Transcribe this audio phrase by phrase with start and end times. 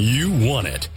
[0.00, 0.88] You want it.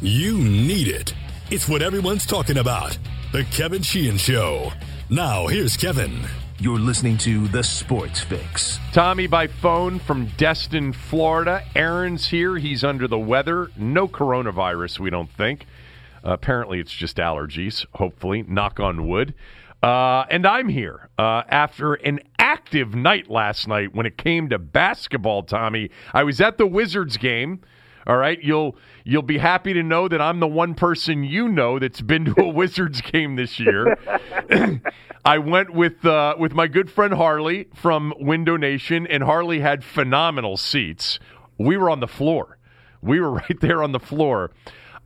[0.00, 1.12] You need it.
[1.50, 2.96] It's what everyone's talking about.
[3.32, 4.70] The Kevin Sheehan Show.
[5.10, 6.20] Now, here's Kevin.
[6.60, 8.78] You're listening to The Sports Fix.
[8.92, 11.64] Tommy by phone from Destin, Florida.
[11.74, 12.56] Aaron's here.
[12.56, 13.72] He's under the weather.
[13.76, 15.66] No coronavirus, we don't think.
[16.24, 18.44] Uh, apparently, it's just allergies, hopefully.
[18.44, 19.34] Knock on wood.
[19.82, 24.60] Uh, and I'm here uh, after an active night last night when it came to
[24.60, 25.90] basketball, Tommy.
[26.12, 27.60] I was at the Wizards game.
[28.06, 31.78] All right, you'll you'll be happy to know that I'm the one person you know
[31.78, 33.96] that's been to a Wizards game this year.
[35.24, 39.82] I went with uh, with my good friend Harley from Window Nation, and Harley had
[39.82, 41.18] phenomenal seats.
[41.58, 42.58] We were on the floor.
[43.00, 44.50] We were right there on the floor.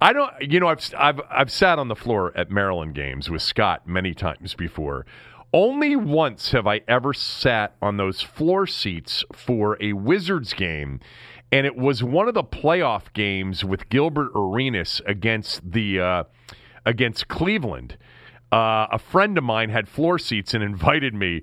[0.00, 3.42] I don't, you know, I've I've I've sat on the floor at Maryland games with
[3.42, 5.06] Scott many times before.
[5.52, 11.00] Only once have I ever sat on those floor seats for a Wizards game,
[11.50, 16.24] and it was one of the playoff games with Gilbert Arenas against the uh,
[16.84, 17.96] against Cleveland.
[18.50, 21.42] Uh, a friend of mine had floor seats and invited me,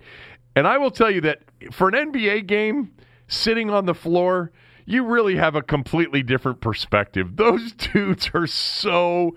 [0.55, 2.91] and I will tell you that for an NBA game,
[3.27, 4.52] sitting on the floor,
[4.85, 7.31] you really have a completely different perspective.
[7.35, 9.35] Those dudes are so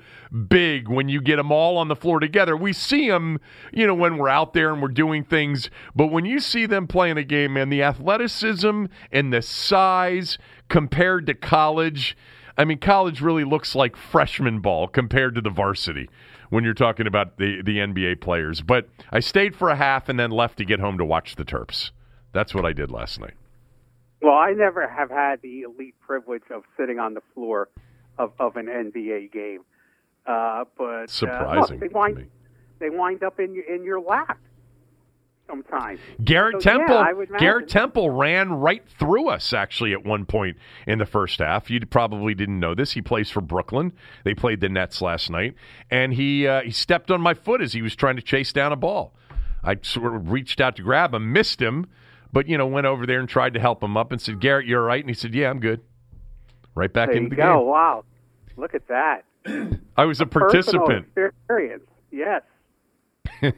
[0.48, 2.56] big when you get them all on the floor together.
[2.56, 3.40] We see them,
[3.72, 6.86] you know, when we're out there and we're doing things, but when you see them
[6.86, 10.38] playing a game, man, the athleticism and the size
[10.68, 12.16] compared to college,
[12.56, 16.08] I mean, college really looks like freshman ball compared to the varsity
[16.50, 18.60] when you're talking about the, the NBA players.
[18.60, 21.44] But I stayed for a half and then left to get home to watch the
[21.44, 21.90] Terps.
[22.32, 23.34] That's what I did last night.
[24.20, 27.68] Well, I never have had the elite privilege of sitting on the floor
[28.18, 29.60] of, of an NBA game.
[30.26, 32.26] Uh, but surprising, uh, look, they wind
[32.80, 34.38] they wind up in your in your lap
[35.48, 35.98] sometimes.
[36.22, 40.98] Garrett so, Temple, yeah, Garrett Temple ran right through us actually at one point in
[40.98, 41.70] the first half.
[41.70, 42.92] You probably didn't know this.
[42.92, 43.92] He plays for Brooklyn.
[44.24, 45.54] They played the Nets last night,
[45.90, 48.72] and he uh, he stepped on my foot as he was trying to chase down
[48.72, 49.14] a ball.
[49.64, 51.86] I sort of reached out to grab him, missed him,
[52.32, 54.66] but you know went over there and tried to help him up and said, "Garrett,
[54.66, 55.80] you're all right," and he said, "Yeah, I'm good."
[56.74, 57.58] Right back there into the go.
[57.58, 57.66] game.
[57.66, 58.04] Wow,
[58.56, 59.24] look at that.
[59.96, 61.06] I was a, a participant.
[61.16, 61.84] Experience.
[62.10, 62.42] Yes.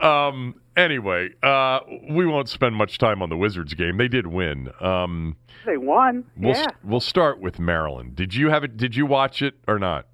[0.00, 0.54] Um.
[0.76, 1.80] Anyway, uh,
[2.10, 3.98] we won't spend much time on the Wizards game.
[3.98, 4.70] They did win.
[4.80, 6.24] Um, they won.
[6.36, 6.66] We'll yeah.
[6.82, 8.16] we'll start with Maryland.
[8.16, 8.76] Did you have it?
[8.76, 10.06] Did you watch it or not?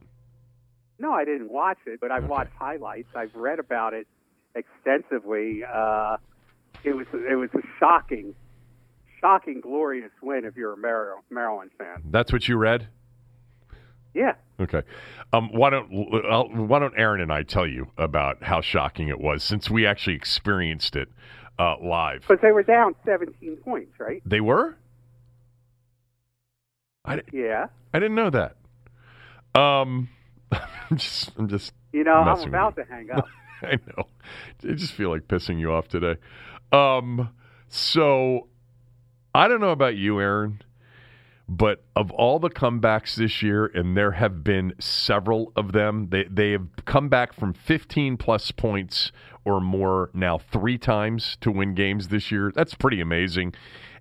[0.99, 2.31] No, I didn't watch it, but I've Okay.
[2.31, 3.09] watched highlights.
[3.15, 4.07] I've read about it
[4.55, 5.63] extensively.
[5.63, 6.17] Uh,
[6.83, 8.35] it was it was a shocking,
[9.21, 12.03] shocking, glorious win if you're a Mar- Maryland fan.
[12.11, 12.89] That's what you read.
[14.15, 14.35] Yeah.
[14.59, 14.83] Okay.
[15.33, 19.21] Um, why don't uh, why don't Aaron and I tell you about how shocking it
[19.21, 21.09] was since we actually experienced it
[21.59, 22.25] uh, live?
[22.27, 24.23] But they were down 17 points, right?
[24.25, 24.77] They were.
[27.05, 27.67] I, Yeah.
[27.95, 28.57] I didn't know that.
[29.59, 30.09] Um,
[30.53, 33.27] I'm just I'm just You know, I'm about to hang up.
[33.63, 34.05] I know.
[34.69, 36.17] I just feel like pissing you off today.
[36.73, 37.31] Um,
[37.69, 38.49] so
[39.35, 40.63] I don't know about you, Aaron,
[41.49, 46.25] but of all the comebacks this year, and there have been several of them, they
[46.25, 49.13] they have come back from 15 plus points
[49.45, 52.51] or more now three times to win games this year.
[52.55, 53.55] That's pretty amazing.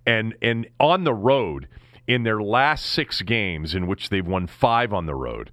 [0.05, 1.67] And and on the road,
[2.07, 5.51] in their last six games, in which they've won five on the road,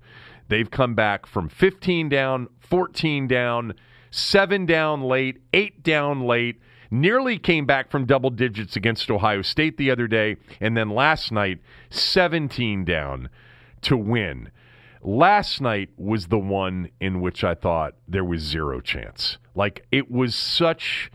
[0.48, 3.74] they've come back from 15 down, 14 down,
[4.10, 6.60] seven down late, eight down late.
[6.92, 11.32] Nearly came back from double digits against Ohio State the other day, and then last
[11.32, 11.58] night,
[11.88, 13.30] 17 down
[13.80, 14.50] to win.
[15.00, 19.38] Last night was the one in which I thought there was zero chance.
[19.54, 21.10] Like it was such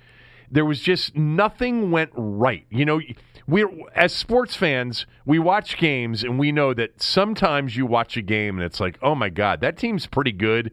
[0.50, 2.66] there was just nothing went right.
[2.72, 3.00] You know,
[3.48, 3.64] we
[3.96, 8.58] as sports fans, we watch games and we know that sometimes you watch a game
[8.58, 10.72] and it's like, "Oh my god, that team's pretty good."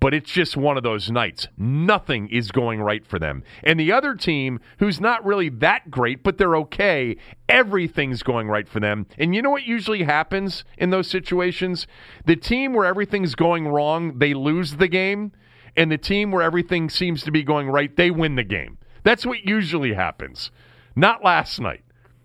[0.00, 1.48] But it's just one of those nights.
[1.56, 3.42] Nothing is going right for them.
[3.64, 7.16] And the other team, who's not really that great, but they're okay,
[7.48, 9.06] everything's going right for them.
[9.18, 11.88] And you know what usually happens in those situations?
[12.26, 15.32] The team where everything's going wrong, they lose the game.
[15.76, 18.78] And the team where everything seems to be going right, they win the game.
[19.02, 20.50] That's what usually happens.
[20.94, 21.82] Not last night.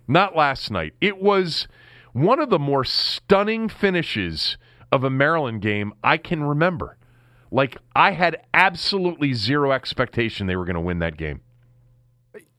[0.07, 0.93] Not last night.
[0.99, 1.67] It was
[2.13, 4.57] one of the more stunning finishes
[4.91, 6.97] of a Maryland game I can remember.
[7.53, 11.41] Like, I had absolutely zero expectation they were going to win that game.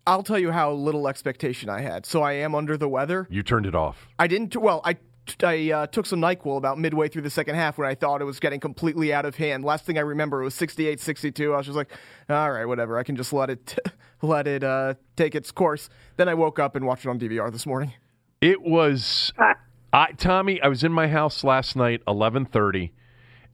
[0.07, 2.07] I'll tell you how little expectation I had.
[2.07, 3.27] So I am under the weather.
[3.29, 4.07] You turned it off.
[4.21, 4.55] I didn't.
[4.55, 4.99] Well, I
[5.43, 8.25] I uh, took some Nyquil about midway through the second half when I thought it
[8.25, 9.65] was getting completely out of hand.
[9.65, 11.53] Last thing I remember it was 68-62.
[11.53, 11.91] I was just like,
[12.29, 12.99] all right, whatever.
[12.99, 13.77] I can just let it
[14.23, 15.89] let it uh, take its course.
[16.19, 17.95] Then I woke up and watched it on DVR this morning.
[18.41, 19.33] It was.
[19.93, 22.93] I, Tommy, I was in my house last night, eleven thirty,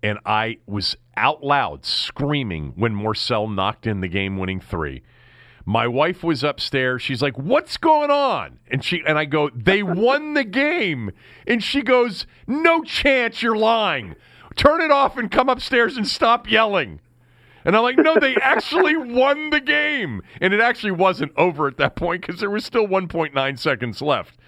[0.02, 5.02] and I was out loud screaming when Morsell knocked in the game-winning three.
[5.67, 7.02] My wife was upstairs.
[7.02, 11.11] She's like, "What's going on?" And she and I go, "They won the game."
[11.47, 14.17] And she goes, "No chance, you're lying.
[14.56, 17.00] Turn it off and come upstairs and stop yelling."
[17.64, 21.76] And I'm like, "No, they actually won the game." And it actually wasn't over at
[21.76, 24.38] that point because there was still 1.9 seconds left.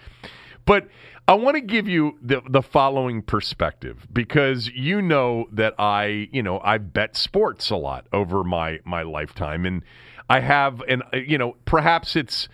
[0.65, 0.89] But
[1.29, 6.43] I want to give you the the following perspective because you know that I, you
[6.43, 9.83] know, I bet sports a lot over my my lifetime and
[10.29, 12.49] I have and you know, perhaps it's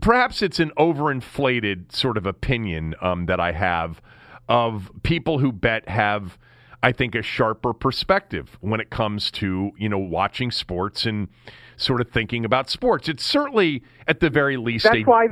[0.00, 4.00] perhaps it's an overinflated sort of opinion um, that I have
[4.48, 6.38] of people who bet have
[6.82, 11.28] I think a sharper perspective when it comes to, you know, watching sports and
[11.76, 13.08] sort of thinking about sports.
[13.08, 15.28] It's certainly at the very least That's a why.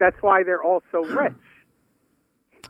[0.00, 1.34] That's why they're all so rich.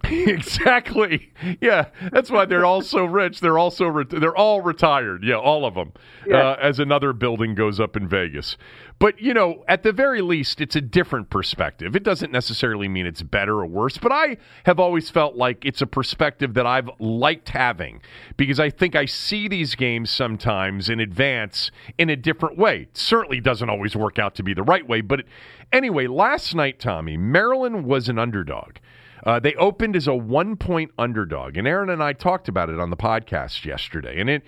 [0.10, 1.32] exactly.
[1.60, 3.40] Yeah, that's why they're all so rich.
[3.40, 5.24] They're also re- they're all retired.
[5.24, 5.92] Yeah, all of them.
[6.26, 6.50] Yeah.
[6.50, 8.56] Uh, as another building goes up in Vegas.
[8.98, 11.96] But you know, at the very least, it's a different perspective.
[11.96, 13.96] It doesn't necessarily mean it's better or worse.
[13.98, 18.02] But I have always felt like it's a perspective that I've liked having
[18.36, 22.82] because I think I see these games sometimes in advance in a different way.
[22.82, 25.00] It certainly doesn't always work out to be the right way.
[25.00, 25.24] But
[25.72, 28.76] anyway, last night, Tommy, Maryland was an underdog.
[29.24, 32.78] Uh, they opened as a one point underdog, and Aaron and I talked about it
[32.78, 34.20] on the podcast yesterday.
[34.20, 34.42] And it,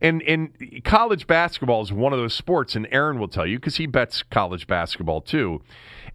[0.00, 3.76] and and college basketball is one of those sports, and Aaron will tell you because
[3.76, 5.60] he bets college basketball too.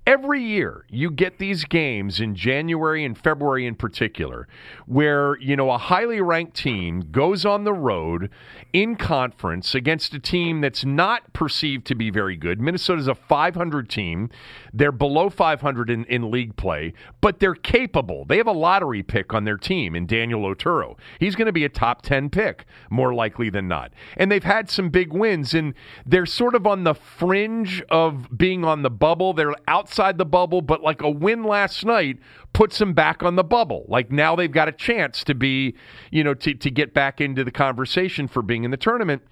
[0.07, 4.47] Every year, you get these games in January and February in particular,
[4.85, 8.29] where you know a highly ranked team goes on the road
[8.71, 12.61] in conference against a team that's not perceived to be very good.
[12.61, 14.29] Minnesota's a 500 team;
[14.73, 18.23] they're below 500 in, in league play, but they're capable.
[18.23, 20.97] They have a lottery pick on their team in Daniel Oturu.
[21.19, 23.91] He's going to be a top 10 pick, more likely than not.
[24.15, 25.73] And they've had some big wins, and
[26.05, 29.33] they're sort of on the fringe of being on the bubble.
[29.33, 32.17] They're outside the bubble, but like a win last night
[32.53, 33.85] puts them back on the bubble.
[33.87, 35.75] Like now they've got a chance to be,
[36.11, 39.23] you know, to, to get back into the conversation for being in the tournament.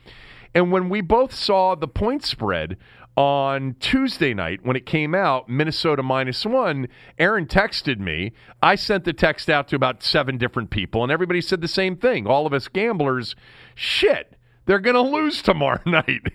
[0.54, 2.78] And when we both saw the point spread
[3.18, 8.34] on Tuesday night when it came out, Minnesota minus one, Aaron texted me.
[8.62, 11.96] I sent the text out to about seven different people, and everybody said the same
[11.96, 12.28] thing.
[12.28, 13.36] All of us gamblers,
[13.74, 14.35] shit,
[14.66, 16.34] they're going to lose tomorrow night.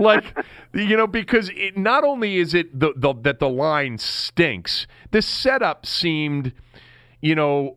[0.00, 0.24] like,
[0.72, 5.22] you know, because it, not only is it the, the, that the line stinks, the
[5.22, 6.52] setup seemed
[7.22, 7.74] you know,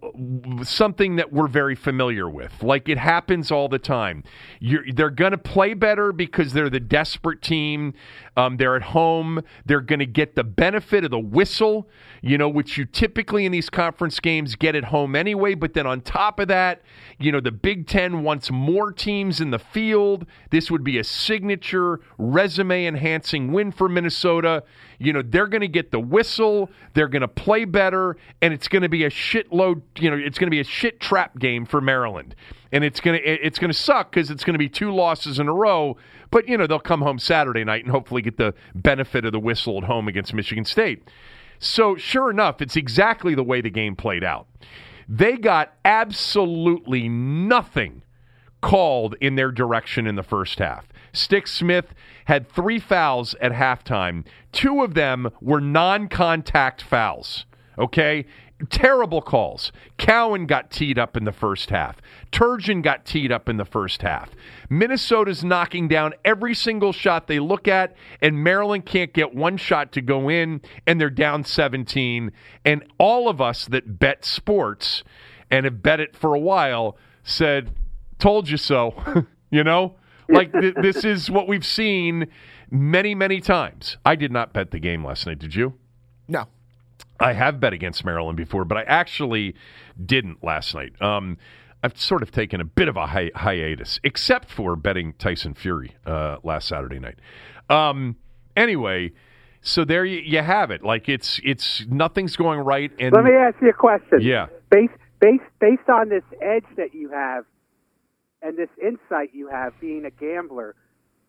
[0.63, 2.62] something that we're very familiar with.
[2.62, 4.24] Like it happens all the time.
[4.59, 7.94] You're, they're going to play better because they're the desperate team.
[8.36, 9.41] Um, they're at home.
[9.65, 11.88] They're going to get the benefit of the whistle,
[12.21, 15.56] you know, which you typically in these conference games get at home anyway.
[15.56, 16.81] But then on top of that,
[17.18, 20.25] you know, the Big Ten wants more teams in the field.
[20.51, 24.63] This would be a signature resume enhancing win for Minnesota.
[25.00, 26.69] You know, they're going to get the whistle.
[26.94, 29.81] They're going to play better, and it's going to be a shitload.
[29.98, 32.36] You know, it's going to be a shit trap game for Maryland,
[32.72, 35.40] and it's going to it's going to suck because it's going to be two losses
[35.40, 35.98] in a row.
[36.31, 39.40] But you know, they'll come home Saturday night and hopefully get the benefit of the
[39.40, 41.10] whistle at home against Michigan State.
[41.60, 44.48] So sure enough, it's exactly the way the game played out.
[45.07, 48.03] They got absolutely nothing
[48.62, 50.86] called in their direction in the first half.
[51.13, 51.94] Stix Smith
[52.25, 54.25] had three fouls at halftime.
[54.51, 57.46] Two of them were non contact fouls.
[57.78, 58.25] Okay?
[58.70, 59.72] Terrible calls.
[59.98, 62.01] Cowan got teed up in the first half.
[62.32, 64.32] Turgeon got teed up in the first half.
[64.70, 69.94] Minnesota's knocking down every single shot they look at, and Maryland can't get one shot
[69.94, 72.34] to go in, and they're down 17.
[72.66, 75.04] And all of us that bet sports
[75.50, 77.72] and have bet it for a while said,
[78.20, 78.94] Told you so.
[79.50, 79.96] you know?
[80.28, 82.28] Like, th- this is what we've seen
[82.70, 83.98] many, many times.
[84.06, 85.40] I did not bet the game last night.
[85.40, 85.74] Did you?
[86.28, 86.46] No.
[87.20, 89.56] I have bet against Maryland before, but I actually
[90.04, 91.02] didn't last night.
[91.02, 91.38] Um,
[91.84, 95.96] I've sort of taken a bit of a hi- hiatus, except for betting Tyson Fury
[96.06, 97.18] uh, last Saturday night.
[97.70, 98.18] Um,
[98.56, 99.12] anyway,
[99.62, 100.84] so there you, you have it.
[100.84, 102.92] Like it's it's nothing's going right.
[103.00, 104.22] And Let me ask you a question.
[104.22, 104.48] Yeah.
[104.70, 107.46] Based based based on this edge that you have
[108.41, 110.75] and this insight you have being a gambler,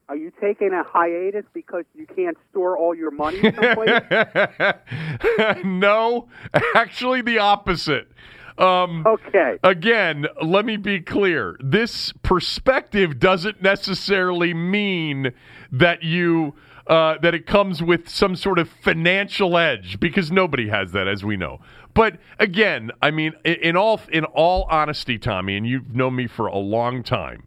[0.08, 4.02] are you taking a hiatus because you can't store all your money someplace?
[5.64, 6.28] no,
[6.74, 8.08] actually the opposite.
[8.58, 9.58] Um, okay.
[9.62, 11.56] Again, let me be clear.
[11.60, 15.32] This perspective doesn't necessarily mean
[15.72, 16.54] that you
[16.86, 21.24] uh, that it comes with some sort of financial edge because nobody has that, as
[21.24, 21.60] we know.
[21.94, 26.26] But again, I mean, in, in all in all honesty, Tommy, and you've known me
[26.26, 27.44] for a long time,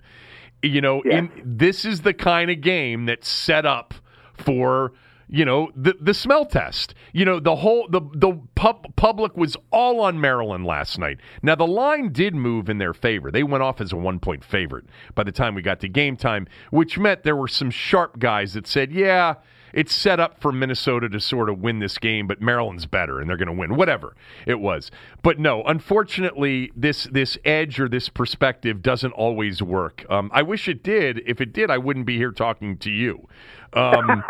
[0.61, 1.19] you know, Yeah.
[1.19, 3.93] in, this is the kind of game that's set up
[4.33, 4.93] for
[5.27, 6.93] you know the the smell test.
[7.13, 11.19] You know the whole the the pub, public was all on Maryland last night.
[11.41, 13.31] Now the line did move in their favor.
[13.31, 16.17] They went off as a one point favorite by the time we got to game
[16.17, 19.35] time, which meant there were some sharp guys that said, "Yeah."
[19.73, 23.29] It's set up for Minnesota to sort of win this game, but Maryland's better and
[23.29, 23.75] they're going to win.
[23.75, 24.15] Whatever
[24.45, 25.63] it was, but no.
[25.63, 30.05] Unfortunately, this this edge or this perspective doesn't always work.
[30.09, 31.21] Um, I wish it did.
[31.25, 33.27] If it did, I wouldn't be here talking to you.
[33.73, 34.23] Um,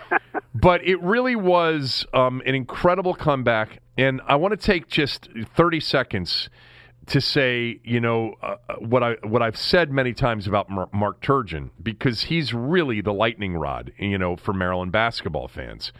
[0.54, 5.80] but it really was um, an incredible comeback, and I want to take just thirty
[5.80, 6.48] seconds
[7.06, 11.22] to say, you know, uh, what I what I've said many times about Mar- Mark
[11.22, 15.92] Turgeon because he's really the lightning rod, you know, for Maryland basketball fans.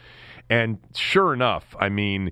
[0.49, 2.31] And sure enough, I mean,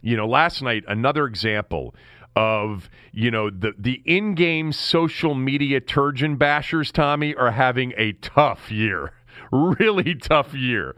[0.00, 1.94] you know, last night another example
[2.34, 8.70] of you know the the in-game social media Turgeon bashers, Tommy, are having a tough
[8.70, 9.12] year.
[9.52, 10.96] Really tough year,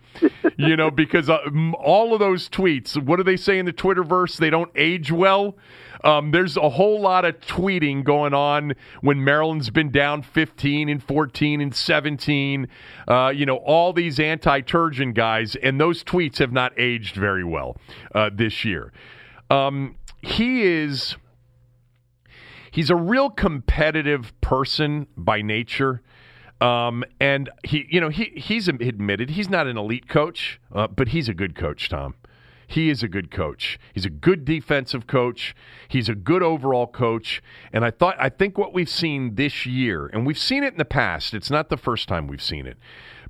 [0.57, 1.39] you know, because uh,
[1.77, 2.97] all of those tweets.
[2.97, 4.37] What do they say in the Twitterverse?
[4.37, 5.57] They don't age well.
[6.05, 11.03] Um, there's a whole lot of tweeting going on when Maryland's been down 15 and
[11.03, 12.69] 14 and 17.
[13.09, 17.45] Uh, you know, all these anti Turgeon guys, and those tweets have not aged very
[17.45, 17.77] well
[18.15, 18.93] uh, this year.
[19.51, 21.17] Um, he is.
[22.71, 26.03] He's a real competitive person by nature.
[26.61, 31.09] Um, and he, you know, he he's admitted he's not an elite coach, uh, but
[31.09, 32.15] he's a good coach, Tom.
[32.67, 33.79] He is a good coach.
[33.93, 35.55] He's a good defensive coach.
[35.89, 37.43] He's a good overall coach.
[37.73, 40.79] And I thought I think what we've seen this year, and we've seen it in
[40.79, 42.79] the past, it's not the first time we've seen it,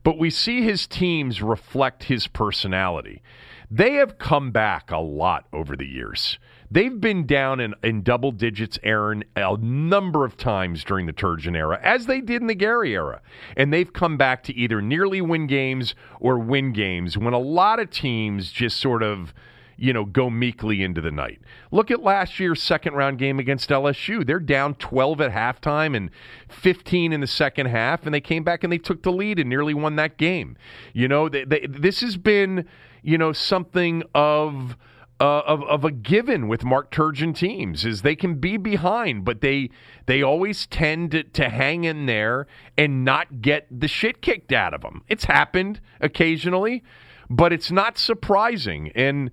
[0.02, 3.22] but we see his teams reflect his personality.
[3.70, 6.38] They have come back a lot over the years.
[6.74, 11.56] They've been down in, in double digits, Aaron, a number of times during the Turgeon
[11.56, 13.22] era, as they did in the Gary era.
[13.56, 17.78] And they've come back to either nearly win games or win games when a lot
[17.78, 19.32] of teams just sort of,
[19.76, 21.40] you know, go meekly into the night.
[21.70, 24.26] Look at last year's second round game against LSU.
[24.26, 26.10] They're down 12 at halftime and
[26.48, 29.48] 15 in the second half, and they came back and they took the lead and
[29.48, 30.56] nearly won that game.
[30.92, 32.66] You know, they, they, this has been,
[33.00, 34.76] you know, something of
[35.20, 39.40] uh, of, of a given with Mark Turgeon teams is they can be behind, but
[39.40, 39.70] they
[40.06, 44.74] they always tend to, to hang in there and not get the shit kicked out
[44.74, 45.02] of them.
[45.08, 46.82] It's happened occasionally,
[47.30, 48.90] but it's not surprising.
[48.94, 49.30] And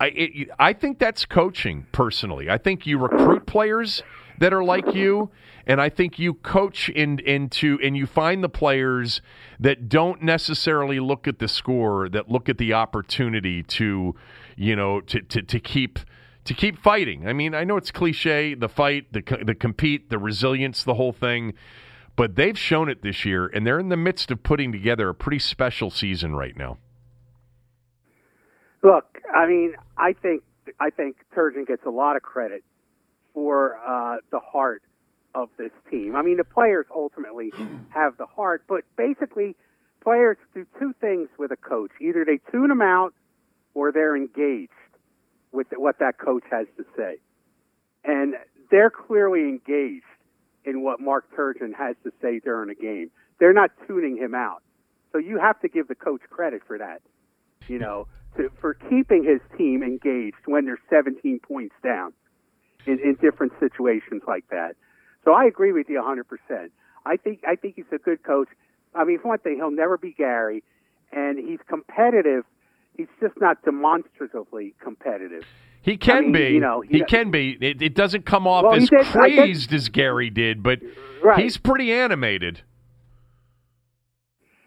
[0.00, 2.50] I it, I think that's coaching personally.
[2.50, 4.02] I think you recruit players
[4.40, 5.30] that are like you,
[5.66, 9.20] and I think you coach in, into and you find the players
[9.60, 14.14] that don't necessarily look at the score, that look at the opportunity to
[14.60, 15.98] you know, to, to, to keep
[16.44, 17.26] to keep fighting.
[17.26, 21.12] I mean, I know it's cliche, the fight, the the compete, the resilience, the whole
[21.12, 21.54] thing,
[22.14, 25.14] but they've shown it this year, and they're in the midst of putting together a
[25.14, 26.76] pretty special season right now.
[28.82, 30.42] Look, I mean, I think
[30.78, 32.62] I think Turgeon gets a lot of credit
[33.32, 34.82] for uh, the heart
[35.34, 36.16] of this team.
[36.16, 37.50] I mean, the players ultimately
[37.94, 39.56] have the heart, but basically,
[40.02, 43.14] players do two things with a coach: either they tune them out
[43.74, 44.72] or they're engaged
[45.52, 47.18] with what that coach has to say.
[48.04, 48.34] And
[48.70, 50.04] they're clearly engaged
[50.64, 53.10] in what Mark Turgeon has to say during a game.
[53.38, 54.62] They're not tuning him out.
[55.12, 57.02] So you have to give the coach credit for that,
[57.66, 62.12] you know, to, for keeping his team engaged when they're 17 points down
[62.86, 64.76] in, in different situations like that.
[65.24, 66.70] So I agree with you 100%.
[67.04, 68.48] I think I think he's a good coach.
[68.94, 70.62] I mean, for one thing, he'll never be Gary,
[71.12, 72.44] and he's competitive
[73.00, 75.44] he's just not demonstratively competitive.
[75.82, 76.48] He can I mean, be.
[76.54, 77.56] you know, he, he- can be.
[77.60, 80.80] It, it doesn't come off Well, as did- crazed as Gary did, but
[81.22, 81.42] Right.
[81.42, 82.62] he's pretty animated.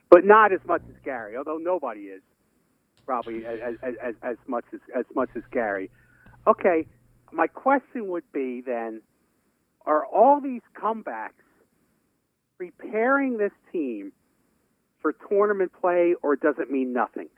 [0.09, 1.35] but not as much as Gary.
[1.37, 2.21] Although nobody is
[3.05, 5.89] probably as as, as, as much as as much as Gary.
[6.47, 6.85] Okay,
[7.31, 9.01] my question would be then:
[9.85, 11.31] Are all these comebacks
[12.57, 14.11] preparing this team
[15.01, 17.29] for tournament play, or does it mean nothing?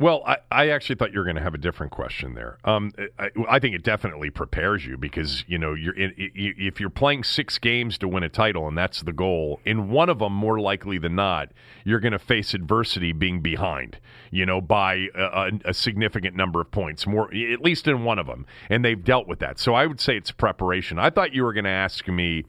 [0.00, 2.58] Well, I, I actually thought you were going to have a different question there.
[2.64, 6.90] Um, I, I think it definitely prepares you because you know you're in, if you're
[6.90, 9.60] playing six games to win a title and that's the goal.
[9.64, 11.50] In one of them, more likely than not,
[11.84, 13.98] you're going to face adversity being behind.
[14.32, 18.26] You know, by a, a significant number of points, more at least in one of
[18.26, 19.60] them, and they've dealt with that.
[19.60, 20.98] So I would say it's preparation.
[20.98, 22.46] I thought you were going to ask me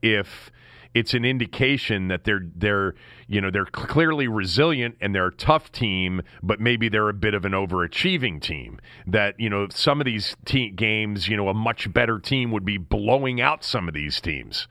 [0.00, 0.50] if
[0.94, 2.94] it's an indication that they're they're
[3.28, 7.34] you know they're clearly resilient and they're a tough team, but maybe they're a bit
[7.34, 8.80] of an overachieving team.
[9.06, 12.64] That you know some of these te- games, you know, a much better team would
[12.64, 14.66] be blowing out some of these teams.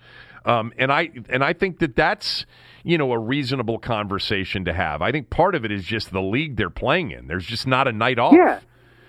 [0.46, 2.46] Um, and I and I think that that's
[2.84, 5.02] you know a reasonable conversation to have.
[5.02, 7.28] I think part of it is just the league they're playing in.
[7.28, 8.34] There's just not a night off.
[8.34, 8.60] Yeah,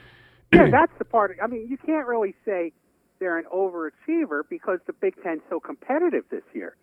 [0.52, 1.37] yeah, that's the part.
[1.43, 2.73] I mean, you can't really say
[3.19, 6.76] they're an overachiever because the Big Ten's so competitive this year.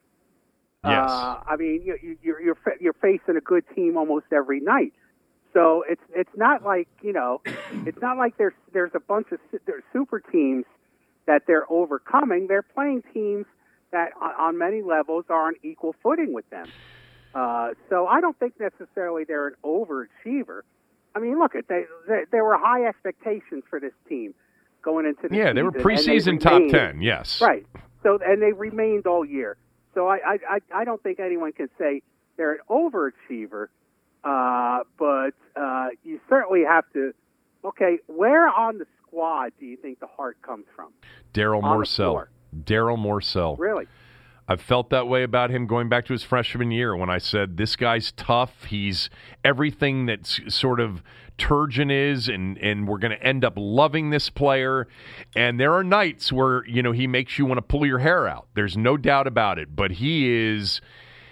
[0.89, 1.09] Yes.
[1.09, 4.93] Uh, I mean, you, you, you're you're you're facing a good team almost every night.
[5.53, 7.41] So it's it's not like you know,
[7.85, 10.65] it's not like there's there's a bunch of there's super teams
[11.25, 12.47] that they're overcoming.
[12.47, 13.45] They're playing teams
[13.91, 16.67] that on, on many levels are on equal footing with them.
[17.33, 20.61] Uh, so I don't think necessarily they're an overachiever.
[21.15, 24.33] I mean, look, at they, they there were high expectations for this team
[24.81, 27.01] going into the yeah, they were season, and preseason top ten.
[27.01, 27.41] Yes.
[27.41, 27.65] Right.
[28.03, 29.57] So and they remained all year.
[29.97, 32.03] So I I I, I don't think anyone can say
[32.37, 33.67] they're an overachiever.
[34.23, 37.13] Uh, but uh, you certainly have to.
[37.65, 40.91] Okay, where on the squad do you think the heart comes from?
[41.33, 42.27] Darryl Morsell.
[42.55, 43.57] Darryl Morsell.
[43.57, 43.85] Really?
[44.47, 47.57] I've felt that way about him going back to his freshman year when I said
[47.57, 48.65] this guy's tough.
[48.65, 49.09] He's
[49.43, 51.01] everything that s- sort of
[51.37, 54.87] Turgeon is, and and we're going to end up loving this player.
[55.35, 58.27] And there are nights where you know he makes you want to pull your hair
[58.27, 58.47] out.
[58.55, 59.75] There's no doubt about it.
[59.75, 60.81] But he is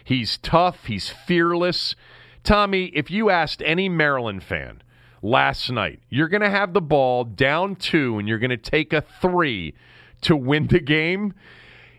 [0.04, 0.86] he's tough.
[0.86, 1.96] He's fearless.
[2.44, 4.84] Tommy, if you asked any Maryland fan
[5.22, 8.94] last night, you're going to have the ball down two, and you're going to take
[8.94, 9.74] a three
[10.22, 11.34] to win the game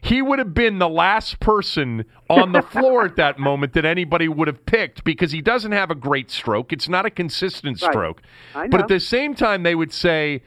[0.06, 4.28] he would have been the last person on the floor at that moment that anybody
[4.28, 6.72] would have picked because he doesn't have a great stroke.
[6.72, 7.90] It's not a consistent Right.
[7.90, 8.22] stroke.
[8.54, 10.42] But at the same time, they would say,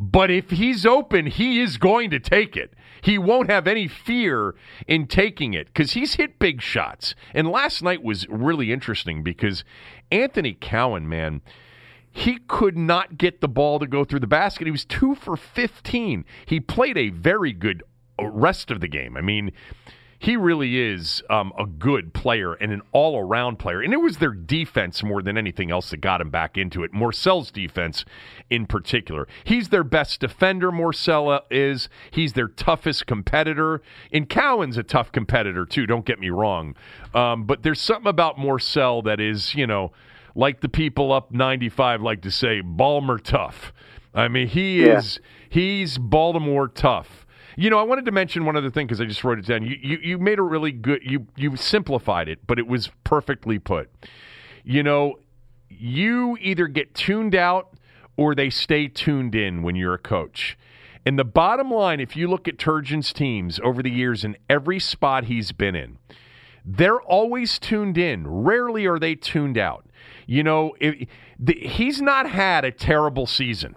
[0.00, 2.74] but if he's open, he is going to take it.
[3.00, 4.54] He won't have any fear
[4.88, 7.14] in taking it because he's hit big shots.
[7.32, 9.62] And last night was really interesting because
[10.10, 11.42] Anthony Cowan, man,
[12.10, 14.66] he could not get the ball to go through the basket.
[14.66, 16.24] He was two for 15.
[16.46, 17.82] He played a very good
[18.22, 19.16] rest of the game.
[19.16, 19.52] I mean,
[20.18, 23.82] he really is um, a good player and an all around player.
[23.82, 26.92] And it was their defense more than anything else that got him back into it.
[26.92, 28.04] Morsell's defense
[28.48, 29.28] in particular.
[29.44, 31.90] He's their best defender, Morcella is.
[32.10, 33.82] He's their toughest competitor.
[34.10, 36.74] And Cowan's a tough competitor, too, don't get me wrong.
[37.12, 39.92] Um, but there's something about Morsell that is, you know,
[40.34, 43.70] like the people up 95 like to say, Balmer tough.
[44.14, 44.96] I mean, he Yeah.
[44.96, 47.25] is, he's Baltimore tough.
[47.56, 49.64] You know, I wanted to mention one other thing because I just wrote it down.
[49.64, 53.58] You, you you made a really good you you simplified it, but it was perfectly
[53.58, 53.90] put.
[54.62, 55.20] You know,
[55.68, 57.74] you either get tuned out
[58.16, 60.58] or they stay tuned in when you're a coach.
[61.06, 64.80] And the bottom line, if you look at Turgeon's teams over the years in every
[64.80, 65.98] spot he's been in,
[66.64, 68.26] they're always tuned in.
[68.26, 69.86] Rarely are they tuned out.
[70.26, 73.76] You know, if, the, he's not had a terrible season.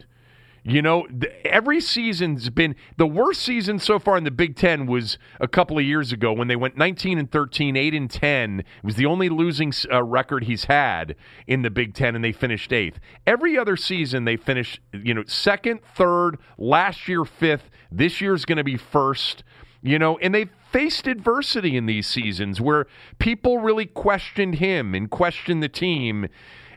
[0.63, 1.07] You know,
[1.45, 5.77] every season's been the worst season so far in the Big Ten was a couple
[5.77, 8.59] of years ago when they went 19 and 13, 8 and 10.
[8.59, 11.15] It was the only losing uh, record he's had
[11.47, 12.99] in the Big Ten, and they finished eighth.
[13.25, 17.69] Every other season they finished, you know, second, third, last year fifth.
[17.91, 19.43] This year's going to be first.
[19.81, 22.85] You know, and they've faced adversity in these seasons where
[23.17, 26.27] people really questioned him and questioned the team.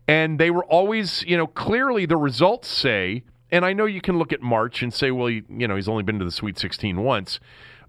[0.06, 4.18] And they were always, you know, clearly the results say, and I know you can
[4.18, 6.58] look at March and say, well, he, you know, he's only been to the Sweet
[6.58, 7.38] 16 once.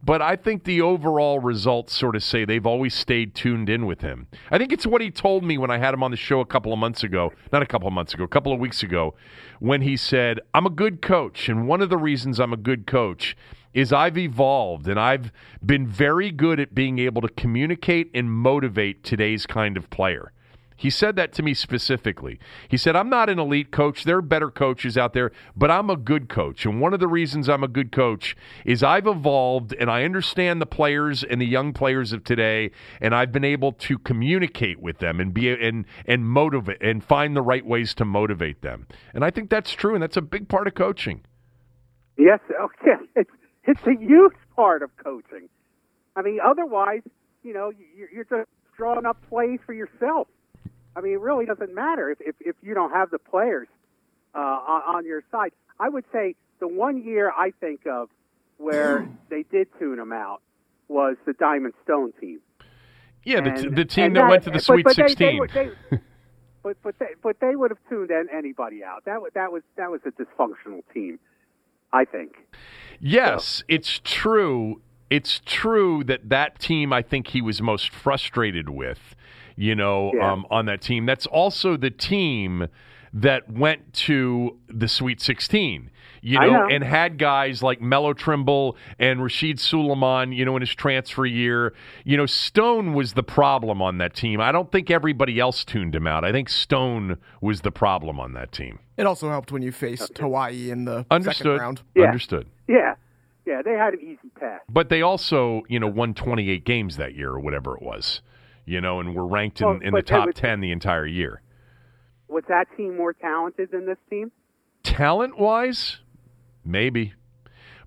[0.05, 4.01] But I think the overall results sort of say they've always stayed tuned in with
[4.01, 4.27] him.
[4.51, 6.45] I think it's what he told me when I had him on the show a
[6.45, 9.15] couple of months ago, not a couple of months ago, a couple of weeks ago,
[9.59, 11.47] when he said, I'm a good coach.
[11.47, 13.37] And one of the reasons I'm a good coach
[13.73, 15.31] is I've evolved and I've
[15.65, 20.33] been very good at being able to communicate and motivate today's kind of player.
[20.83, 22.41] He said that to me specifically.
[22.67, 24.03] He said, I'm not an elite coach.
[24.03, 26.65] There are better coaches out there, but I'm a good coach.
[26.65, 30.61] And one of the reasons I'm a good coach is I've evolved and I understand
[30.61, 34.97] the players and the young players of today, and I've been able to communicate with
[34.97, 38.85] them and be and and motivate and find the right ways to motivate them.
[39.13, 41.21] And I think that's true, and that's a big part of coaching.
[42.17, 43.01] Yes, okay.
[43.15, 43.31] It's
[43.63, 45.47] it's a huge part of coaching.
[46.17, 47.03] I mean, otherwise,
[47.41, 50.27] you know, you're, you're just drawing up plays for yourself.
[50.95, 53.67] I mean, it really doesn't matter if if, if you don't have the players
[54.35, 55.51] uh, on, on your side.
[55.79, 58.09] I would say the one year I think of
[58.57, 60.41] where they did tune them out
[60.87, 62.39] was the Diamond Stone team.
[63.23, 65.07] Yeah, the, And- the team and that, went to the but- Sweet but they- they
[65.09, 65.39] 16.
[65.39, 65.71] were- they-
[66.61, 69.03] but but they, but they would have tuned an- anybody out.
[69.05, 71.19] That that was that was a dysfunctional team,
[71.91, 72.35] I think.
[73.01, 74.81] Yes, it's true.
[75.09, 79.13] it's true that that team I think he was most frustrated with,
[79.55, 80.31] you know, Yeah.
[80.31, 81.05] um, on that team.
[81.05, 82.67] That's also the team
[83.13, 85.89] that went to the Sweet 16.
[86.25, 86.67] You know, know.
[86.71, 91.73] and had guys like Melo Trimble and Rasheed Sulaimon, you know, in his transfer year.
[92.05, 94.39] You know, Stone was the problem on that team.
[94.39, 96.23] I don't think everybody else tuned him out.
[96.23, 98.79] I think Stone was the problem on that team.
[98.95, 101.59] It also helped when you faced Hawaii in the second Understood.
[101.59, 101.81] round.
[101.93, 102.05] Yeah.
[102.05, 102.47] Understood.
[102.69, 102.95] Yeah,
[103.45, 104.61] yeah, they had an easy pass.
[104.69, 108.21] But they also, you know, won 28 games that year or whatever it was,
[108.65, 111.41] you know, and we're ranked in, Well, in the top would- 10 the entire year.
[112.27, 114.31] Was that team more talented than this team?
[114.83, 115.99] Talent wise,
[116.65, 117.13] maybe.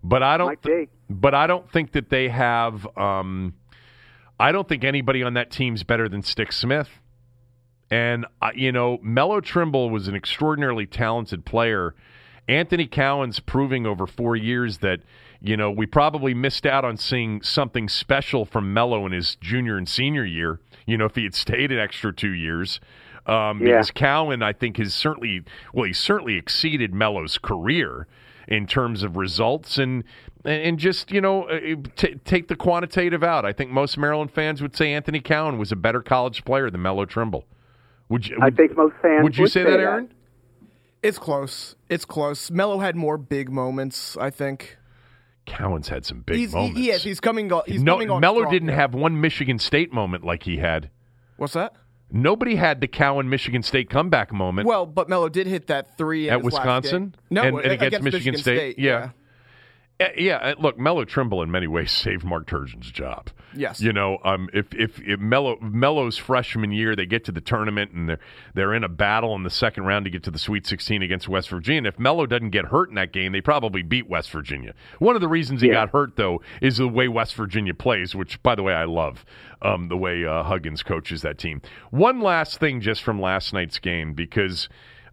[0.04, 0.88] But I don't be.
[1.10, 3.54] but I don't think that they have um
[4.38, 6.88] I don't think anybody on that team's better than Stix Smith.
[7.90, 11.94] And uh, you know, Melo Trimble was an extraordinarily talented player.
[12.48, 15.00] Anthony Cowan's proving over 4 years that
[15.40, 19.76] you know, we probably missed out on seeing something special from Melo in his junior
[19.76, 20.60] and senior year.
[20.86, 22.80] You know, if he had stayed an extra two years,
[23.26, 23.72] um, Yeah.
[23.74, 28.06] because Cowan, I think, has certainly well, he certainly exceeded Melo's career
[28.48, 30.04] in terms of results and
[30.44, 31.58] and just you know uh,
[31.96, 33.44] t- take the quantitative out.
[33.44, 36.82] I think most Maryland fans would say Anthony Cowan was a better college player than
[36.82, 37.44] Melo Trimble.
[38.08, 38.38] Would you?
[38.40, 40.12] I think most fans would you would say that, Aaron?
[41.02, 41.74] It's close.
[41.88, 42.50] It's close.
[42.50, 44.76] Melo had more big moments, I think.
[45.46, 46.80] Cowan's had some big he's, he- moments.
[46.80, 47.48] yes, he's coming.
[47.48, 48.20] go- He's no, coming on.
[48.20, 50.90] Melo strong didn't have one Michigan State moment like he had.
[51.36, 51.72] What's that?
[52.10, 54.68] Nobody had the Cowan Michigan State comeback moment.
[54.68, 57.14] Well, but Melo did hit that three in At Wisconsin?
[57.30, 58.78] No, And- and a- against Michigan State?
[58.78, 58.96] Yeah.
[58.96, 59.08] Uh,
[60.16, 63.30] yeah, uh, look, Melo Trimble in many ways saved Mark Turgeon's job.
[63.54, 63.80] Yes.
[63.80, 67.92] You know, um, if if, if Melo Melo's freshman year, they get to the tournament
[67.92, 68.18] and they're
[68.54, 71.26] they're in a battle in the second round to get to the Sweet 16 against
[71.28, 71.88] West Virginia.
[71.88, 74.74] If Melo doesn't get hurt in that game, they probably beat West Virginia.
[74.98, 75.74] One of the reasons he Yeah.
[75.74, 79.24] got hurt though is the way West Virginia plays, which by the way I love
[79.62, 81.62] um, the way uh, Huggins coaches that team.
[81.90, 84.68] One last thing just from last night's game because.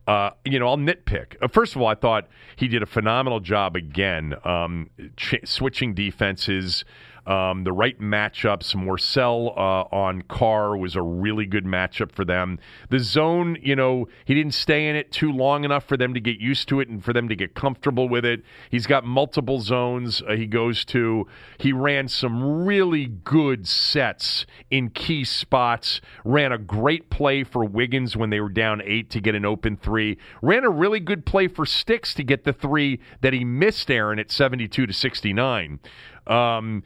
[0.08, 1.36] Uh, you know, I'll nitpick.
[1.42, 5.94] Uh, first of all, I thought he did a phenomenal job again, um, ch- switching
[5.94, 6.84] defenses,
[7.26, 8.76] um, the right matchups.
[8.76, 12.60] Morsell uh, on Carr was a really good matchup for them.
[12.90, 16.20] The zone, you know, he didn't stay in it too long enough for them to
[16.20, 18.44] get used to it and for them to get comfortable with it.
[18.70, 21.28] He's got multiple zones uh, he goes to.
[21.58, 26.02] He ran some really good sets in key spots.
[26.24, 29.78] Ran a great play for Wiggins when they were down eight to get an open
[29.78, 30.18] three.
[30.42, 34.20] Ran a really good play for Stix to get the three that he missed, Aaron,
[34.20, 35.80] at 72 to 69.
[36.28, 36.84] Um,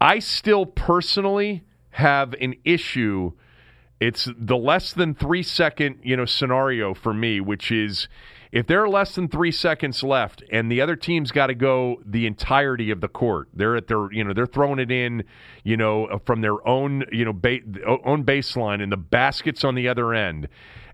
[0.00, 3.32] I still personally have an issue.
[4.00, 8.08] It's the less than three second, you know, scenario for me, which is
[8.52, 12.00] if there are less than three seconds left and the other team's got to go
[12.06, 15.24] the entirety of the court, they're at their, you know, they're throwing it in,
[15.64, 17.60] you know, from their own, you know, ba-
[18.04, 20.48] own baseline, and the basket's on the other end,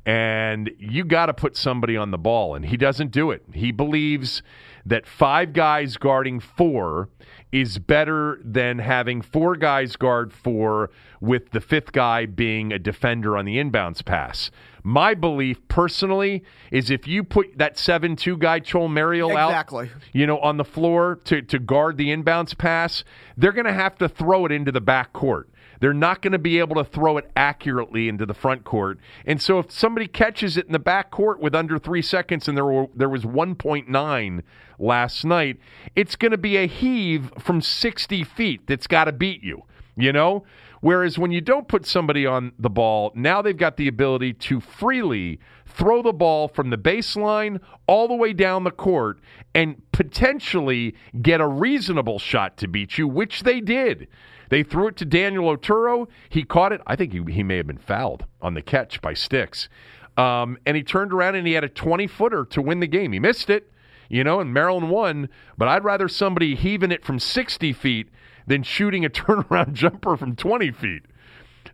[0.07, 3.43] and you got to put somebody on the ball, and he doesn't do it.
[3.53, 4.43] He believes
[4.87, 7.09] that five guys guarding four
[7.53, 10.91] is better than having four guys guard four
[11.21, 14.51] with the fifth guy being a defender on the inbounds pass.
[14.83, 19.91] My belief personally is if you put that 7 2 guy, Chol Marial, out Exactly.
[20.13, 23.03] you know, on the floor to, to guard the inbounds pass,
[23.39, 25.49] they're going to have to throw it into the back court.
[25.85, 28.99] They're not going to be able to throw it accurately into the front court.
[29.27, 32.57] And so if somebody catches it in the back court with under three seconds and
[32.57, 34.43] there, were, there was 1.9
[34.79, 35.59] last night,
[35.95, 40.11] it's going to be a heave from 60 feet that's got to beat you, you
[40.11, 40.47] know?
[40.81, 44.61] Whereas when you don't put somebody on the ball, now they've got the ability to
[44.61, 49.21] freely throw the ball from the baseline all the way down the court
[49.55, 54.09] and potentially get a reasonable shot to beat you, which they did.
[54.51, 56.09] They threw it to Daniel Oturu.
[56.29, 56.81] He caught it.
[56.87, 59.69] I think he, he may have been fouled on the catch by Stix.
[60.17, 63.13] Um, and he turned around and he had a 20 footer to win the game.
[63.13, 63.73] He missed it,
[64.09, 65.29] you know, and Maryland won.
[65.59, 68.09] But I'd rather somebody heaving it from 60 feet
[68.47, 71.03] than shooting a turnaround jumper from 20 feet.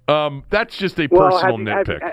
[0.08, 2.12] Um, that's just a Well, personal have you, have, nitpick.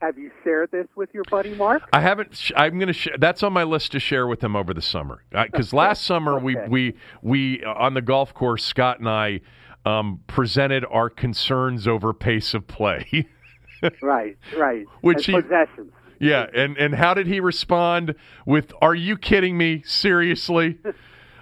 [0.00, 1.82] Have you shared this with your buddy Mark?
[1.92, 2.34] I haven't.
[2.36, 2.92] Sh- I'm going to.
[2.92, 5.22] Sh- that's on my list to share with him over the summer.
[5.30, 9.40] Because last summer we we we uh, on the golf course, Scott and I
[9.84, 13.28] um, presented our concerns over pace of play.
[14.02, 14.86] right, right.
[15.02, 15.92] Which and he- possessions.
[16.18, 18.14] yeah, and and how did he respond?
[18.46, 19.82] With "Are you kidding me?
[19.86, 20.78] Seriously?"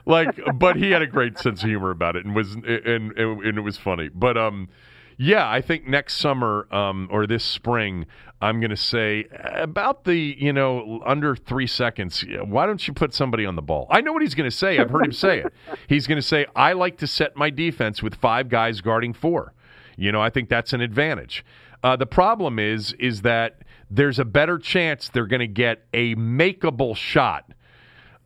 [0.04, 3.12] Like, but he had a great sense of humor about it, and was and and,
[3.18, 4.08] and it was funny.
[4.08, 4.68] But um,
[5.20, 8.06] Yeah, I think next summer um, or this spring,
[8.40, 12.24] I'm going to say about the you know under three seconds.
[12.44, 13.88] Why don't you put somebody on the ball?
[13.90, 14.78] I know what he's going to say.
[14.78, 15.52] I've heard him say it.
[15.88, 19.54] He's going to say, "I like to set my defense with five guys guarding four.
[19.96, 21.44] You know, I think that's an advantage.
[21.82, 26.14] Uh, the problem is, is that there's a better chance they're going to get a
[26.14, 27.52] makeable shot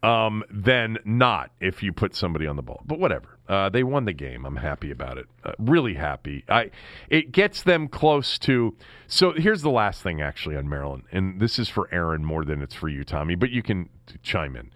[0.02, 2.82] um, than not if you put somebody on the ball.
[2.84, 3.38] But whatever.
[3.48, 4.44] Uh, they won the game.
[4.44, 5.26] I'm happy about it.
[5.44, 6.44] Uh, really happy.
[6.48, 6.70] I
[7.08, 8.74] it gets them close to.
[9.06, 12.62] So here's the last thing actually on Maryland, and this is for Aaron more than
[12.62, 13.34] it's for you, Tommy.
[13.34, 13.88] But you can
[14.22, 14.70] chime in.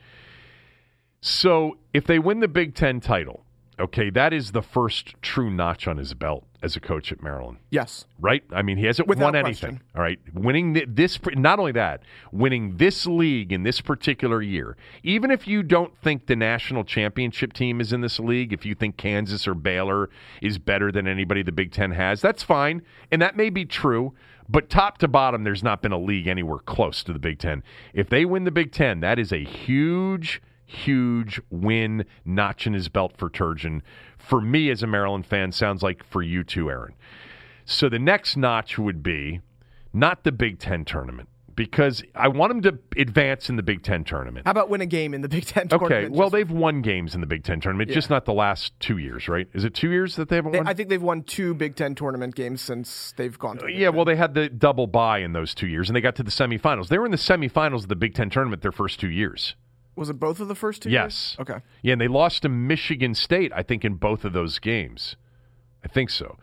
[1.21, 3.45] So if they win the Big Ten title,
[3.81, 7.57] okay, that is the first true notch on his belt as a coach at Maryland
[7.71, 8.05] Yes.
[8.21, 8.43] right?
[8.53, 9.71] I mean, he hasn't Without won anything.
[9.79, 9.81] question.
[9.95, 12.03] All right, winning this, not only that,
[12.33, 14.77] winning this league in this particular year.
[15.03, 18.75] Even if you don't think the national championship team is in this league, if you
[18.75, 20.11] think Kansas or Baylor
[20.43, 24.13] is better than anybody the Big Ten has, that's fine, and that may be true.
[24.49, 27.63] But top to bottom, there's not been a league anywhere close to the Big Ten.
[27.95, 32.89] If they win the Big Ten, that is a huge, huge win, notch in his
[32.89, 33.81] belt for Turgeon.
[34.19, 36.95] For me as a Maryland fan, sounds like for you too, Aaron.
[37.65, 39.41] So the next notch would be
[39.93, 42.61] not the Big Ten tournament because I want them
[42.95, 44.45] to advance in the Big Ten tournament.
[44.47, 46.13] How about win a game in the Big Ten Okay, tournament?
[46.15, 48.99] well Just- they've won games in the Big Ten tournament, just not the last two
[48.99, 49.49] years, right?
[49.55, 50.69] Is it two years that they haven't they- won?
[50.69, 53.57] I think they've won two Big Ten tournament games since they've gone.
[53.57, 53.97] The Big yeah, Ten.
[53.97, 56.31] well, they had the double bye in those two years, and they got to the
[56.31, 56.89] semifinals.
[56.89, 59.57] They were in the semifinals of the Big Ten tournament their first two years.
[59.97, 60.91] Was it both of the first two?
[60.91, 61.37] Yes.
[61.39, 61.49] Years?
[61.49, 61.65] Okay.
[61.83, 65.17] Yeah, and they lost to Michigan State, I think, in both of those games.
[65.85, 66.37] I think so.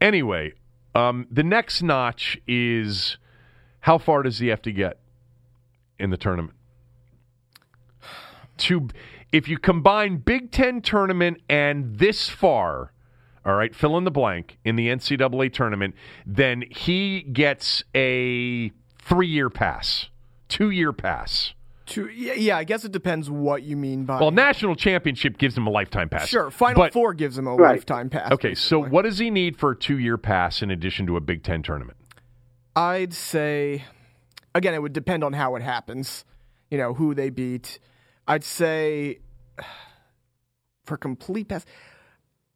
[0.00, 0.52] Anyway,
[0.94, 3.18] um, the next notch is
[3.80, 4.98] how far does he have to get
[5.98, 6.56] in the tournament?
[8.58, 8.88] To
[9.32, 12.92] if you combine Big Ten tournament and this far,
[13.44, 15.94] all right, fill in the blank in the NCAA tournament,
[16.26, 20.08] then he gets a three-year pass,
[20.48, 21.54] two-year pass.
[21.90, 24.20] Two, yeah, yeah, I guess it depends what you mean by.
[24.20, 26.28] Well, national championship gives him a lifetime pass.
[26.28, 26.50] sure.
[26.50, 27.72] Final But- four gives him a Right.
[27.72, 28.30] lifetime pass.
[28.32, 31.42] Okay, so what does he need for a two-year pass in addition to a Big
[31.42, 31.98] Ten tournament?
[32.76, 33.84] I'd say,
[34.54, 36.24] again, it would depend on how it happens.
[36.70, 37.80] You know, who they beat.
[38.28, 39.18] I'd say
[40.84, 41.64] for complete pass.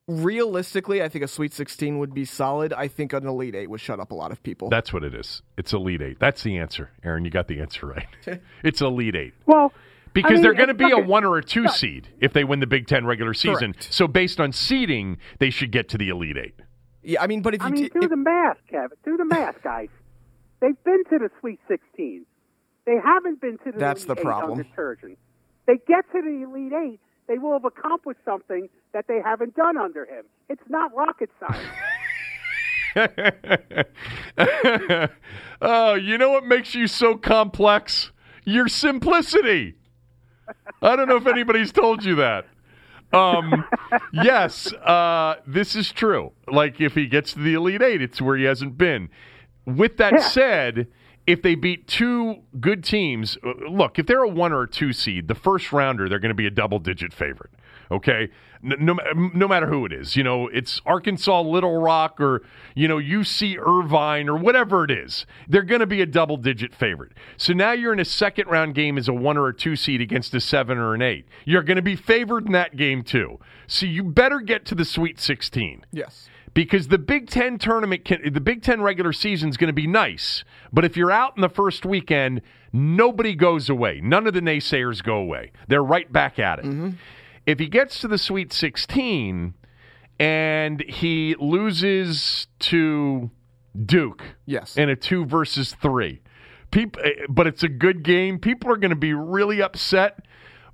[0.06, 2.74] Realistically, I think a Sweet 16 would be solid.
[2.74, 4.68] I think an Elite Eight would shut up a lot of people.
[4.68, 5.40] That's what it is.
[5.56, 6.18] It's Elite Eight.
[6.20, 7.24] That's the answer, Aaron.
[7.24, 8.06] You got the answer right.
[8.62, 9.72] it's Elite Eight Well,
[10.12, 12.44] because I mean, they're going to be a one or a two seed if they
[12.44, 13.72] win the Big Ten regular season.
[13.72, 13.88] Correct.
[13.94, 16.54] So based on seeding, they should get to the Elite Eight.
[17.02, 18.98] yeah, I mean, but if you I mean, t- do if- the math, Kevin.
[19.06, 19.88] Do the math, guys.
[20.60, 22.26] They've been to the Sweet 16.
[22.84, 24.50] They haven't been to the That's Elite the Eight problem.
[24.58, 25.16] under Turgeon.
[25.66, 29.76] They get to the Elite Eight, they will have accomplished something that they haven't done
[29.76, 30.24] under him.
[30.48, 31.66] It's not rocket science.
[35.60, 38.12] oh, you know what makes you so complex?
[38.44, 39.74] Your simplicity.
[40.82, 42.46] I don't know if anybody's told you that.
[43.12, 43.64] Um,
[44.12, 46.32] yes, uh, this is true.
[46.50, 49.08] Like if he gets to the Elite Eight, it's where he hasn't been.
[49.64, 50.88] With that said,
[51.26, 54.92] if they beat two good teams, uh, look, if they're a one or a two
[54.92, 57.50] seed, the first rounder, they're going to be a double digit favorite.
[57.90, 58.30] Okay,
[58.62, 58.98] no, no,
[59.34, 62.42] no matter who it is, you know, it's Arkansas, Little Rock, or
[62.74, 65.26] you know, UC Irvine, or whatever it is.
[65.48, 67.12] They're going to be a double digit favorite.
[67.36, 70.00] So now you're in a second round game as a one or a two seed
[70.00, 71.26] against a seven or an eight.
[71.44, 73.38] You're going to be favored in that game too.
[73.66, 76.28] So you better get to the Sweet 16 yes.
[76.54, 79.86] Because the Big Ten tournament, can, the Big Ten regular season is going to be
[79.86, 82.40] nice, but if you're out in the first weekend,
[82.72, 84.00] nobody goes away.
[84.02, 85.52] None of the naysayers go away.
[85.68, 86.64] They're right back at it.
[86.64, 86.90] Mm-hmm.
[87.46, 89.54] If he gets to the Sweet 16
[90.18, 93.30] and he loses to
[93.84, 94.76] Duke Yes.
[94.76, 96.22] in a two versus three,
[96.70, 98.38] people, eh, but it's a good game.
[98.38, 100.24] People are going to be really upset,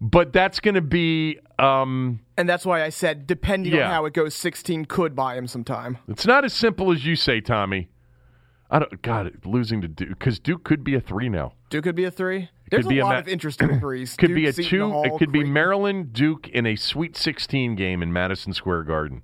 [0.00, 1.38] but that's going to be.
[1.58, 3.86] Um, And that's why I said, depending Yeah.
[3.86, 5.98] on how it goes, 16 could buy him some time.
[6.08, 7.88] It's not as simple as you say, Tommy.
[8.70, 9.02] I don't.
[9.02, 11.54] God, losing to Duke because Duke could be a three now.
[11.70, 12.50] Duke could be a three.
[12.70, 14.14] There's be a a lot ma- of interesting threes.
[14.18, 14.90] Could Duke, be a Seton two.
[14.90, 15.52] Hall, it could be Creighton.
[15.52, 19.22] Maryland Duke in a Sweet 16 game in Madison Square Garden.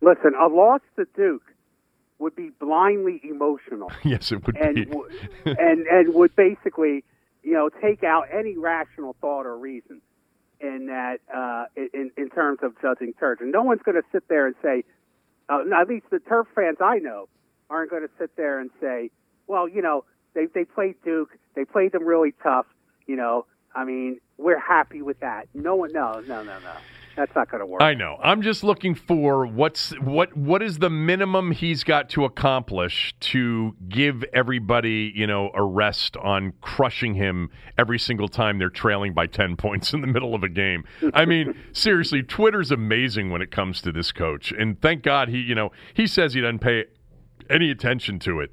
[0.00, 1.42] Listen, a loss to Duke
[2.20, 3.90] would be blindly emotional.
[4.04, 4.84] yes, it would and be.
[4.84, 5.08] w-
[5.44, 7.02] and and would basically,
[7.42, 10.00] you know, take out any rational thought or reason
[10.60, 13.40] in that uh, in in terms of judging Turg.
[13.40, 14.84] And No one's going to sit there and say,
[15.48, 17.28] uh, at least the Turg fans I know
[17.70, 19.10] aren't going to sit there and say,
[19.46, 22.66] well, you know, they they played Duke, they played them really tough.
[23.06, 25.48] You know, I mean, we're happy with that.
[25.54, 26.72] No one, no, no, no, no.
[27.18, 27.82] That's not going to work.
[27.82, 28.16] I know.
[28.22, 33.74] I'm just looking for what's what what is the minimum he's got to accomplish to
[33.88, 39.26] give everybody, you know, a rest on crushing him every single time they're trailing by
[39.26, 40.84] 10 points in the middle of a game.
[41.12, 44.52] I mean, seriously, Twitter's amazing when it comes to this coach.
[44.52, 46.84] And thank God he, you know, he says he doesn't pay
[47.50, 48.52] any attention to it.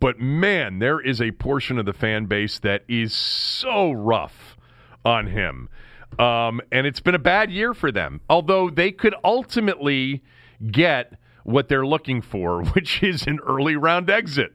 [0.00, 4.58] But man, there is a portion of the fan base that is so rough
[5.02, 5.70] on him.
[6.18, 10.22] Um, and it's been a bad year for them, although they could ultimately
[10.70, 14.52] get what they're looking for, which is an early round exit.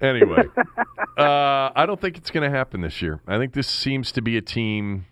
[0.00, 0.44] Anyway,
[1.18, 3.20] uh, I don't think it's going to happen this year.
[3.26, 5.06] I think this seems to be a team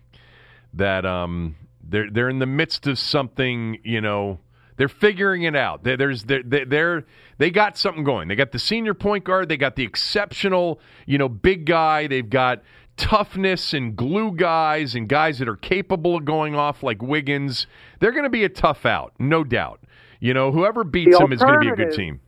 [0.73, 3.79] that um, they're they're in the midst of something.
[3.83, 4.39] You know,
[4.77, 5.83] they're figuring it out.
[5.83, 7.05] They're, there's they're, they're
[7.39, 8.27] they got something going.
[8.27, 9.49] They got the senior point guard.
[9.49, 12.05] They got the exceptional, you know, big guy.
[12.07, 12.61] They've got
[12.97, 17.67] toughness and glue guys and guys that are capable of going off like Wiggins,
[17.99, 19.81] they're going to be a tough out, no doubt.
[20.19, 22.21] You know, whoever beats them is going to be a good team.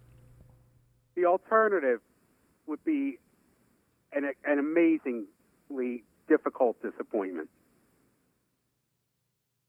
[1.16, 2.00] The alternative
[2.68, 3.18] would be
[4.14, 7.50] an, an amazingly difficult disappointment.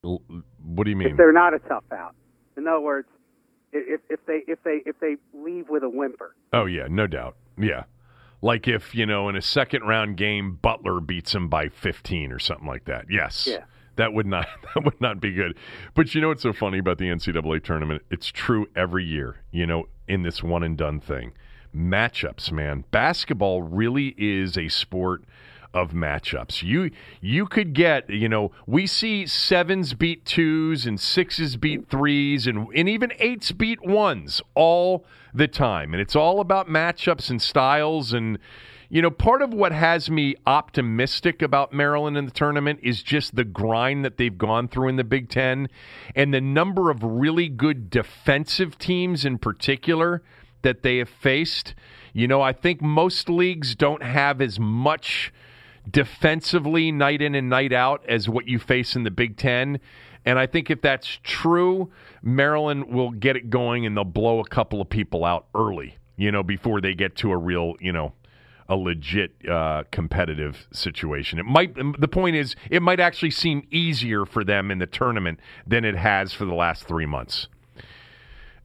[0.03, 1.09] What do you mean?
[1.09, 2.15] If they're not a tough out.
[2.57, 3.09] In other words,
[3.73, 6.35] if, if they if they if they leave with a whimper.
[6.53, 7.37] Oh yeah, no doubt.
[7.59, 7.85] Yeah.
[8.41, 12.39] Like if, you know, in a second round game, Butler beats him by 15 or
[12.39, 13.07] something like that.
[13.11, 13.47] Yes.
[13.51, 13.65] Yeah.
[13.97, 15.57] That would not that would not be good.
[15.95, 18.03] But you know what's so funny about the NCAA tournament?
[18.11, 21.33] It's true every year, you know, in this one and done thing.
[21.75, 22.85] Matchups, man.
[22.91, 25.25] Basketball really is a sport
[25.75, 26.63] of matchups.
[26.63, 32.47] You you could get, you know, we see sevens beat twos and sixes beat threes
[32.47, 35.05] and, and even eights beat ones all
[35.35, 35.93] the time.
[35.93, 38.39] And it's all about matchups and styles and
[38.91, 43.37] you know, part of what has me optimistic about Maryland in the tournament is just
[43.37, 45.69] the grind that they've gone through in the Big Ten
[46.17, 50.23] and the number of really good defensive teams in particular
[50.63, 51.75] that they have faced.
[52.15, 55.35] You know, I think most leagues don't have as much
[55.89, 59.81] defensively night in and night out as what you face in the Big Ten.
[60.25, 61.91] And I think if that's true,
[62.23, 66.31] Maryland will get it going and they'll blow a couple of people out early, you
[66.31, 68.13] know, before they get to a real, you know,
[68.69, 71.39] a legit uh, competitive situation.
[71.39, 71.75] It might.
[71.99, 75.97] The point is, it might actually seem easier for them in the tournament than it
[75.97, 77.49] has for the last three months.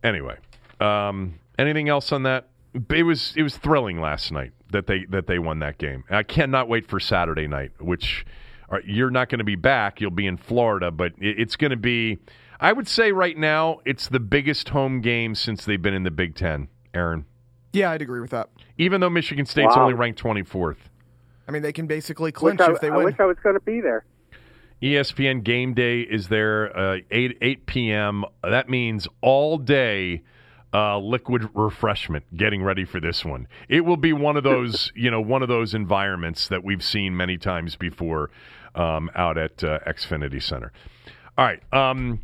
[0.03, 0.35] Anyway,
[0.81, 2.49] um, anything else on that?
[2.89, 6.03] It was it was thrilling last night that they that they won that game.
[6.09, 8.25] I cannot wait for Saturday night, which
[8.69, 10.01] are, you're not going to be back.
[10.01, 12.19] You'll be in Florida, but it, it's going to be.
[12.59, 16.11] I would say right now it's the biggest home game since they've been in the
[16.11, 16.67] Big Ten.
[16.93, 17.25] Aaron.
[17.73, 18.49] Yeah, I'd agree with that.
[18.77, 19.83] Even though Michigan State's Wow.
[19.83, 20.77] only ranked 24th.
[21.47, 23.05] I mean, they can basically clinch I, if they I win.
[23.05, 24.05] wish I was going to be there.
[24.81, 28.25] ESPN Game Day is there uh, 8 8 p.m.
[28.43, 30.21] That means all day
[30.73, 33.47] uh, liquid refreshment getting ready for this one.
[33.69, 37.15] It will be one of those, you know, one of those environments that we've seen
[37.15, 38.31] many times before
[38.75, 40.71] um, out at uh, Xfinity Center.
[41.37, 41.61] All right.
[41.71, 42.21] Um,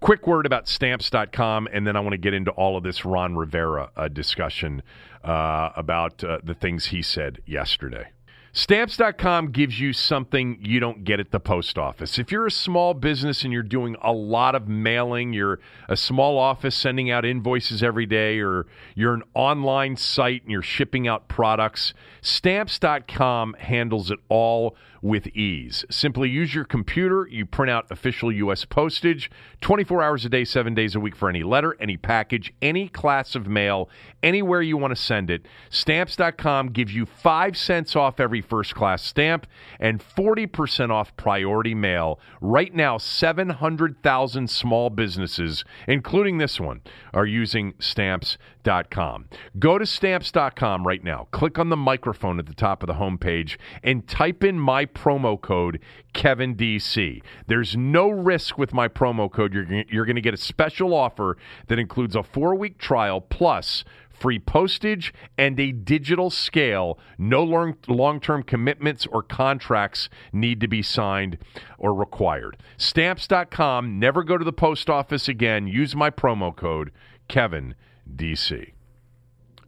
[0.00, 3.36] quick word about stamps.com, and then I want to get into all of this Ron
[3.36, 4.82] Rivera uh, discussion
[5.22, 8.08] uh, about uh, the things he said yesterday.
[8.52, 12.18] Stamps.com gives you something you don't get at the post office.
[12.18, 16.36] If you're a small business and you're doing a lot of mailing, you're a small
[16.36, 21.28] office sending out invoices every day, or you're an online site and you're shipping out
[21.28, 25.84] products, Stamps.com handles it all with ease.
[25.90, 28.64] Simply use your computer, you print out official U.S.
[28.64, 32.88] postage 24 hours a day, seven days a week for any letter, any package, any
[32.88, 33.88] class of mail,
[34.22, 35.46] anywhere you want to send it.
[35.70, 39.46] Stamps.com gives you 5 cents off every first class stamp
[39.78, 42.18] and 40% off priority mail.
[42.40, 46.80] Right now, 700,000 small businesses, including this one,
[47.12, 48.59] are using Stamps.com.
[49.58, 51.28] Go to Stamps.com right now.
[51.30, 55.40] Click on the microphone at the top of the homepage and type in my promo
[55.40, 55.80] code
[56.14, 57.22] KevinDC.
[57.46, 59.54] There's no risk with my promo code.
[59.54, 61.36] You're, you're going to get a special offer
[61.68, 66.98] that includes a four week trial plus free postage and a digital scale.
[67.18, 67.42] No
[67.88, 71.38] long term commitments or contracts need to be signed
[71.78, 72.58] or required.
[72.76, 73.98] Stamps.com.
[73.98, 75.66] Never go to the post office again.
[75.66, 76.92] Use my promo code
[78.16, 78.72] KevinDC.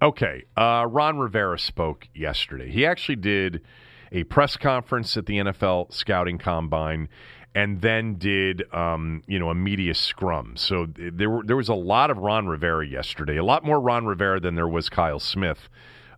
[0.01, 2.71] Okay, uh, Ron Rivera spoke yesterday.
[2.71, 3.63] He actually did
[4.11, 7.09] a press conference at the NFL scouting combine,
[7.55, 10.57] and then did um, you know a media scrum.
[10.57, 14.05] So there were, there was a lot of Ron Rivera yesterday, a lot more Ron
[14.05, 15.69] Rivera than there was Kyle Smith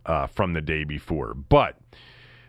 [0.05, 1.35] uh, from the day before.
[1.35, 1.77] But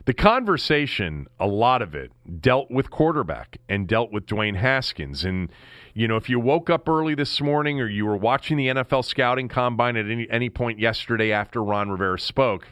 [0.07, 5.24] the conversation, a lot of it, dealt with quarterback and dealt with Dwayne Haskins.
[5.24, 5.50] And,
[5.97, 9.03] you know, if you woke up early this morning or you were watching the NFL
[9.03, 12.68] scouting combine at any, any point yesterday after Ron Rivera spoke,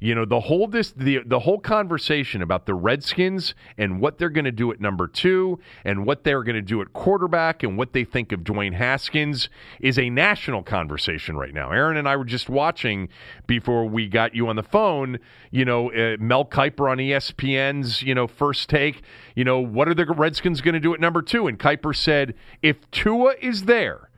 [0.00, 4.30] you know the whole this the the whole conversation about the Redskins and what they're
[4.30, 7.78] going to do at number two and what they're going to do at quarterback and
[7.78, 9.48] what they think of Dwayne Haskins
[9.80, 11.70] is a national conversation right now.
[11.70, 13.08] Aaron and I were just watching
[13.46, 15.18] before we got you on the phone.
[15.50, 19.02] You know, uh, Mel Kiper on ESPN's you know first take.
[19.34, 21.46] You know, what are the Redskins going to do at number two?
[21.46, 24.10] And Kiper said, if Tua is there,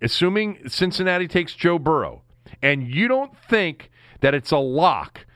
[0.00, 2.22] assuming Cincinnati takes Joe Burrow,
[2.60, 3.90] and you don't think
[4.22, 5.26] that it's a lock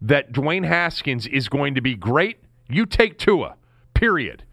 [0.00, 2.38] that Dwayne Haskins is going to be great,
[2.68, 3.56] you take Tua,
[3.92, 4.44] period.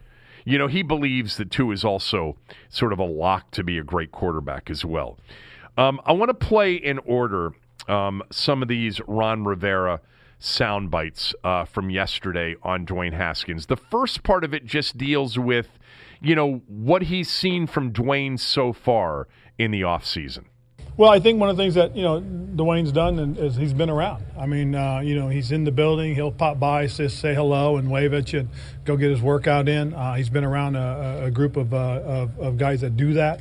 [0.44, 2.36] You know, he believes that Tua is also
[2.68, 5.18] sort of a lock to be a great quarterback as well.
[5.78, 7.52] Um, I want to play in order
[7.88, 10.00] um, some of these Ron Rivera
[10.38, 13.66] sound bites uh, from yesterday on Dwayne Haskins.
[13.66, 15.68] The first part of it just deals with,
[16.20, 19.28] you know, what he's seen from Dwayne so far
[19.58, 20.44] in the offseason.
[20.96, 22.20] Well, I think one of the things that you know
[22.56, 24.24] Dwayne's done and is he's been around.
[24.38, 26.14] I mean, uh, you know, he's in the building.
[26.14, 28.48] He'll pop by, say, say hello, and wave at you, and
[28.84, 29.92] go get his workout in.
[29.94, 33.40] Uh, he's been around a, a group of, uh, of, of guys that do that,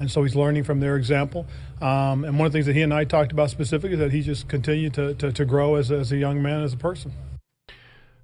[0.00, 1.46] and so he's learning from their example.
[1.80, 4.12] Um, and one of the things that he and I talked about specifically is that
[4.12, 7.12] he just continued to, to, to grow as, as a young man, as a person.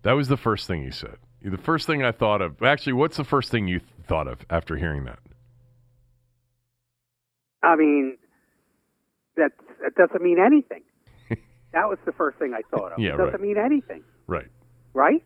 [0.03, 1.17] That was the first thing he said.
[1.43, 2.63] The first thing I thought of.
[2.63, 5.19] Actually, what's the first thing you thought of after hearing that?
[7.63, 8.17] I mean,
[9.37, 9.53] that
[9.83, 10.83] that doesn't mean anything.
[11.73, 12.99] that was the first thing I thought of.
[12.99, 13.41] Yeah, it doesn't right.
[13.41, 14.03] mean anything.
[14.27, 14.49] Right.
[14.93, 15.25] Right?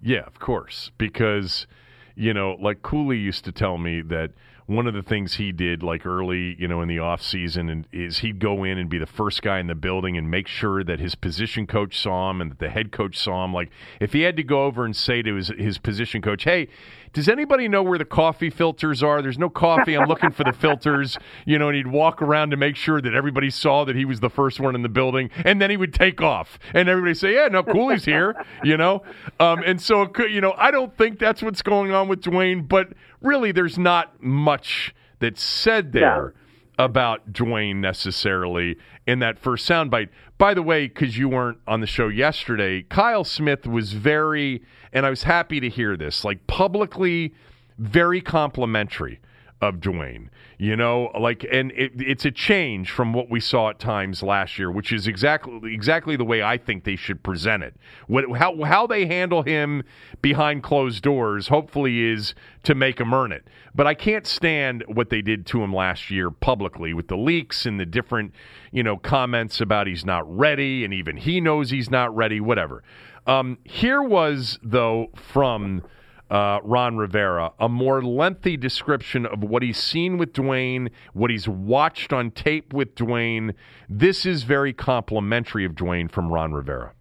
[0.00, 0.90] Yeah, of course.
[0.98, 1.66] Because,
[2.14, 4.30] you know, like Cooley used to tell me that
[4.68, 7.88] one of the things he did like early, you know, in the off season and
[7.90, 10.84] is he'd go in and be the first guy in the building and make sure
[10.84, 13.54] that his position coach saw him and that the head coach saw him.
[13.54, 16.68] Like if he had to go over and say to his his position coach, Hey,
[17.12, 19.22] does anybody know where the coffee filters are?
[19.22, 19.96] There's no coffee.
[19.96, 21.18] I'm looking for the filters.
[21.46, 24.20] You know, and he'd walk around to make sure that everybody saw that he was
[24.20, 27.34] the first one in the building, and then he would take off, and everybody say,
[27.34, 29.02] "Yeah, no, Cooley's here." You know,
[29.40, 32.22] um, and so it could, you know, I don't think that's what's going on with
[32.22, 32.88] Dwayne, but
[33.20, 36.34] really, there's not much that's said there.
[36.80, 38.76] About Dwayne necessarily
[39.08, 40.10] in that first soundbite.
[40.36, 45.06] By the way, because you weren't on the show yesterday, Kyle Smith was very, and
[45.06, 47.34] I was happy to hear this, like publicly
[47.78, 49.18] very complimentary
[49.60, 50.28] of Dwayne.
[50.56, 54.58] You know, like, and it, it's a change from what we saw at times last
[54.58, 57.76] year, which is exactly exactly the way I think they should present it.
[58.08, 59.84] What, how how they handle him
[60.20, 62.34] behind closed doors, hopefully, is
[62.64, 63.46] to make him earn it.
[63.74, 67.64] But I can't stand what they did to him last year publicly with the leaks
[67.64, 68.34] and the different,
[68.72, 72.40] you know, comments about he's not ready, and even he knows he's not ready.
[72.40, 72.82] Whatever.
[73.28, 75.82] Um, here was though from
[76.30, 81.48] uh, Ron Rivera, a more lengthy description of what he's seen with Dwayne, what he's
[81.48, 83.54] watched on tape with Dwayne.
[83.88, 86.92] This is very complimentary of Dwayne from Ron Rivera.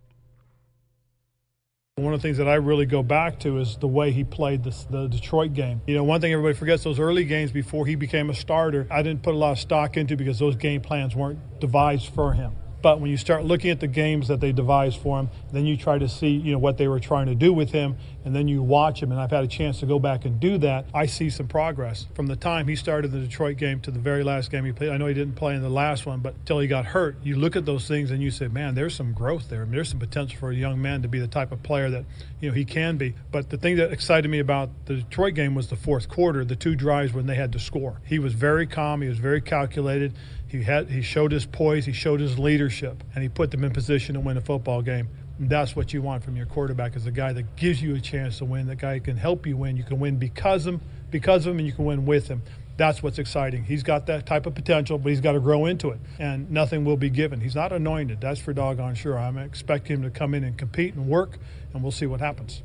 [1.96, 4.64] One of the things that I really go back to is the way he played
[4.64, 5.82] this, the Detroit game.
[5.88, 9.02] You know, one thing everybody forgets those early games before he became a starter, I
[9.02, 12.56] didn't put a lot of stock into because those game plans weren't devised for him.
[12.82, 15.78] But when you start looking at the games that they devised for him, then you
[15.78, 18.48] try to see, you know, what they were trying to do with him, and then
[18.48, 19.12] you watch him.
[19.12, 20.86] And I've had a chance to go back and do that.
[20.94, 24.24] I see some progress from the time he started the Detroit game to the very
[24.24, 24.92] last game he played.
[24.92, 27.36] I know he didn't play in the last one, but till he got hurt, you
[27.36, 29.62] look at those things and you say, man, there's some growth there.
[29.62, 31.90] I mean, there's some potential for a young man to be the type of player
[31.90, 32.06] that,
[32.42, 33.16] you know, he can be.
[33.32, 36.56] But the thing that excited me about the Detroit game was the fourth quarter, the
[36.56, 38.02] two drives when they had to score.
[38.06, 39.02] He was very calm.
[39.02, 40.14] He was very calculated.
[40.48, 43.72] He had he showed his poise, he showed his leadership, and he put them in
[43.72, 45.10] position to win a football game.
[45.40, 48.00] And that's what you want from your quarterback is a guy that gives you a
[48.00, 49.78] chance to win, that guy can help you win.
[49.78, 50.82] You can win because of him,
[51.12, 52.42] because of him, and you can win with him.
[52.78, 53.64] That's what's exciting.
[53.64, 56.86] He's got that type of potential, but he's got to grow into it, and nothing
[56.86, 57.42] will be given.
[57.42, 58.22] He's not anointed.
[58.22, 59.18] That's for doggone sure.
[59.18, 61.40] I'm expecting him to come in and compete and work,
[61.74, 62.62] and we'll see what happens.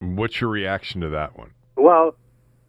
[0.00, 1.50] What's your reaction to that one?
[1.76, 2.16] Well,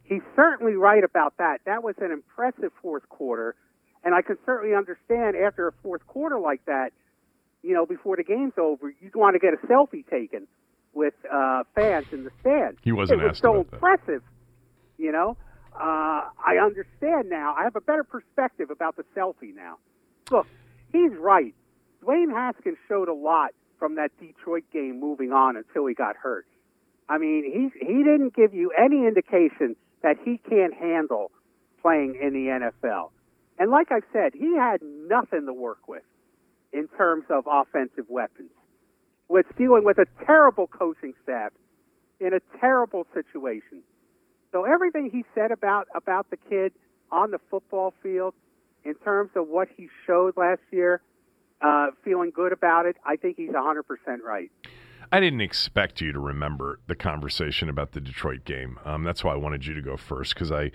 [0.04, 1.62] he's certainly right about that.
[1.66, 3.56] That was an impressive fourth quarter,
[4.04, 6.92] and I can certainly understand after a fourth quarter like that,
[7.64, 10.48] you know, before the game's over, you'd want to get a selfie taken
[10.94, 12.80] with uh, fans in the stands.
[12.84, 13.76] He wasn't it was so about that.
[13.76, 14.24] impressive,
[14.98, 15.38] you know.
[15.74, 17.56] Uh, I understand now.
[17.58, 19.78] I have a better perspective about the selfie now.
[20.30, 20.48] Look,
[20.92, 21.54] he's right.
[22.04, 26.46] Dwayne Haskins showed a lot from that Detroit game moving on until he got hurt.
[27.08, 31.32] I mean, he he didn't give you any indication that he can't handle
[31.82, 33.10] playing in the NFL.
[33.62, 36.02] And like I've said, he had nothing to work with
[36.74, 38.50] in terms of offensive weapons.
[39.28, 41.52] was dealing with a terrible coaching staff
[42.20, 43.84] in a terrible situation.
[44.52, 46.72] So everything he said about about the kid
[47.12, 48.34] on the football field,
[48.84, 51.00] in terms of what he showed last year,
[51.62, 53.84] uh, feeling good about it, I think he's 100%
[54.26, 54.50] right.
[55.12, 58.80] I didn't expect you to remember the conversation about the Detroit game.
[58.86, 60.72] Um, that's why I wanted you to go first because I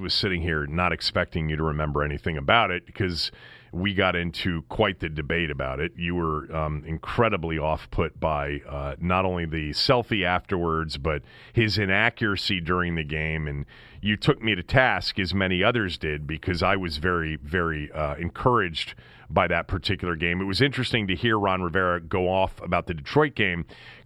[0.00, 3.30] was sitting here not expecting you to remember anything about it because
[3.74, 5.92] we got into quite the debate about it.
[5.96, 11.22] You were um, incredibly off put by uh, not only the selfie afterwards, but
[11.52, 13.48] his inaccuracy during the game.
[13.48, 13.66] And
[14.04, 18.16] you took me to task, as many others did, because I was very, very uh,
[18.16, 18.94] encouraged
[19.30, 20.42] by that particular game.
[20.42, 23.64] It was interesting to hear Ron Rivera go off about the Detroit game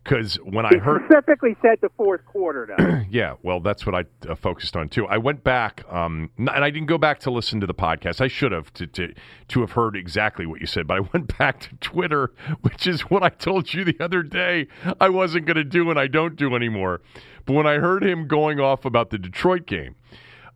[0.09, 3.03] because when he I heard specifically said the fourth quarter, though.
[3.11, 5.07] yeah, well, that's what I uh, focused on too.
[5.07, 8.21] I went back, um, and I didn't go back to listen to the podcast.
[8.21, 9.13] I should have to, to
[9.49, 12.33] to have heard exactly what you said, but I went back to Twitter,
[12.63, 14.69] which is what I told you the other day
[15.01, 17.01] I wasn't going to do, and I don't do anymore.
[17.49, 19.95] But when I heard him going off about the Detroit game.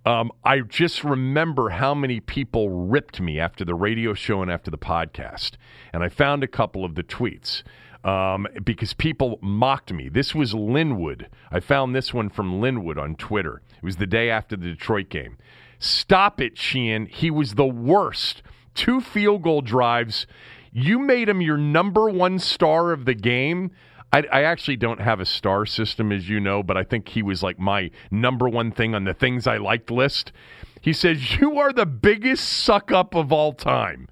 [0.05, 4.71] Um, I just remember how many people ripped me after the radio show and after
[4.71, 5.53] the podcast.
[5.95, 7.63] And I found a couple of the tweets
[8.05, 10.11] um, because people mocked me.
[10.11, 11.29] This was Linwood.
[11.51, 13.63] I found this one from Linwood on Twitter.
[13.75, 15.39] It was the day after the Detroit game.
[15.79, 17.07] Stop it, Sheehan.
[17.07, 18.43] He was the worst.
[18.75, 20.27] Two field goal drives.
[20.73, 23.71] You made him your number one star of the game.
[24.13, 27.23] I, I, actually don't have a star system, as you know, but I think he
[27.23, 30.33] was like my number one thing on the things I liked list.
[30.81, 34.09] He says, You are the biggest suck up of all time.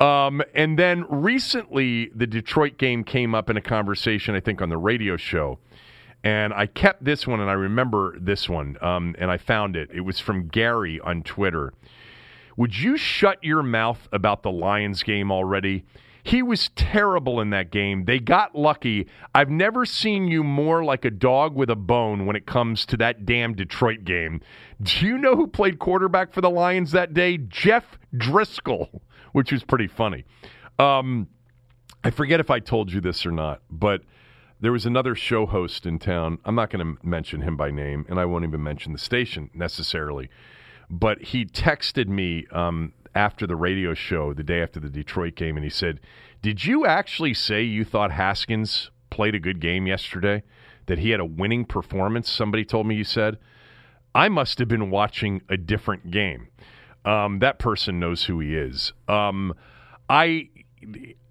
[0.00, 4.68] Um, and then recently, the Detroit game came up in a conversation, I think, on
[4.68, 5.58] the radio show.
[6.24, 9.90] And I kept this one, and I remember this one, um, and I found it.
[9.92, 11.74] It was from Gary on Twitter.
[12.56, 15.84] Would you shut your mouth about the Lions game already?
[16.24, 18.06] He was terrible in that game.
[18.06, 19.08] They got lucky.
[19.34, 22.96] I've never seen you more like a dog with a bone when it comes to
[22.96, 24.40] that damn Detroit game.
[24.82, 27.36] Do you know who played quarterback for the Lions that day?
[27.36, 29.02] Jeff Driskel,
[29.32, 30.24] which was pretty funny.
[30.78, 31.28] Um,
[32.02, 34.00] I forget if I told you this or not, but
[34.60, 36.38] there was another show host in town.
[36.46, 39.50] I'm not going to mention him by name, and I won't even mention the station
[39.52, 40.30] necessarily.
[40.88, 45.56] But he texted me um, after the radio show the day after the Detroit game,
[45.56, 46.00] and he said,
[46.42, 50.42] "Did you actually say you thought Haskins played a good game yesterday?
[50.86, 53.38] That he had a winning performance?" Somebody told me you said.
[54.14, 56.48] I must have been watching a different game.
[57.04, 58.92] Um, that person knows who he is.
[59.08, 59.54] Um,
[60.08, 60.50] I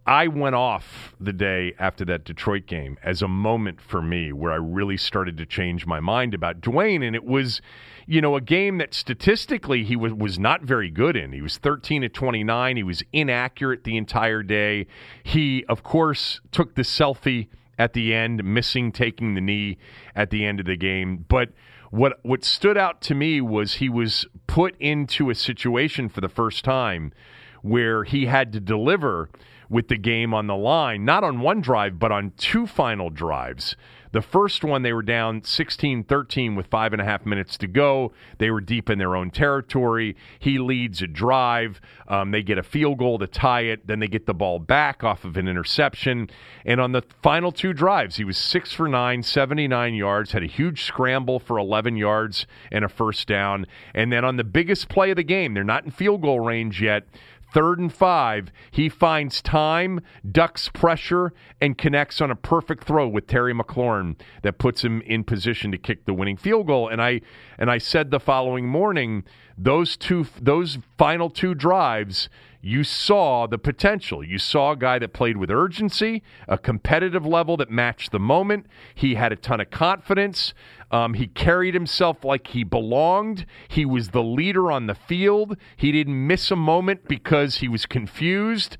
[0.05, 4.51] I went off the day after that Detroit game as a moment for me where
[4.51, 7.61] I really started to change my mind about Dwayne, and it was
[8.05, 11.31] you know, a game that statistically he was, was not very good in.
[11.31, 12.77] He was 13 to 29.
[12.77, 14.87] He was inaccurate the entire day.
[15.23, 17.47] He, of course, took the selfie
[17.77, 19.77] at the end, missing taking the knee
[20.15, 21.25] at the end of the game.
[21.27, 21.49] But
[21.91, 26.29] what what stood out to me was he was put into a situation for the
[26.29, 27.13] first time
[27.61, 29.29] where he had to deliver
[29.69, 33.75] with the game on the line, not on one drive, but on two final drives.
[34.13, 37.67] The first one, they were down 16 13 with five and a half minutes to
[37.67, 38.13] go.
[38.37, 40.15] They were deep in their own territory.
[40.37, 41.81] He leads a drive.
[42.07, 43.87] Um, they get a field goal to tie it.
[43.87, 46.29] Then they get the ball back off of an interception.
[46.63, 50.47] And on the final two drives, he was six for nine, 79 yards, had a
[50.47, 53.65] huge scramble for 11 yards and a first down.
[53.95, 56.83] And then on the biggest play of the game, they're not in field goal range
[56.83, 57.07] yet
[57.53, 63.27] Third and five, he finds time, ducks pressure, and connects on a perfect throw with
[63.27, 66.89] Terry McLaurin that puts him in position to kick the winning field goal.
[66.89, 67.21] And I
[67.59, 69.23] and I said the following morning,
[69.55, 72.27] those two those final two drives
[72.65, 74.23] you saw the potential.
[74.23, 78.67] You saw a guy that played with urgency, a competitive level that matched the moment.
[78.95, 80.53] He had a ton of confidence.
[80.89, 83.45] Um, he carried himself like he belonged.
[83.67, 85.57] He was the leader on the field.
[85.75, 88.77] He didn't miss a moment because he was confused.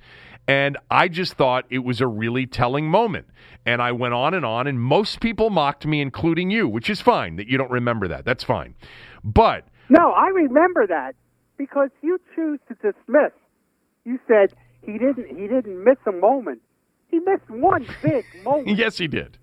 [0.48, 3.28] And I just thought it was a really telling moment.
[3.66, 7.02] And I went on and on, and most people mocked me, including you, which is
[7.02, 8.24] fine that you don't remember that.
[8.24, 8.76] That's fine.
[9.26, 9.68] But.
[9.90, 11.16] No, I remember that
[11.58, 13.34] because you choose to dismiss
[14.06, 16.62] you said he didn't he didn't miss a moment.
[17.08, 18.78] He missed one big moment.
[18.78, 19.38] yes, he did.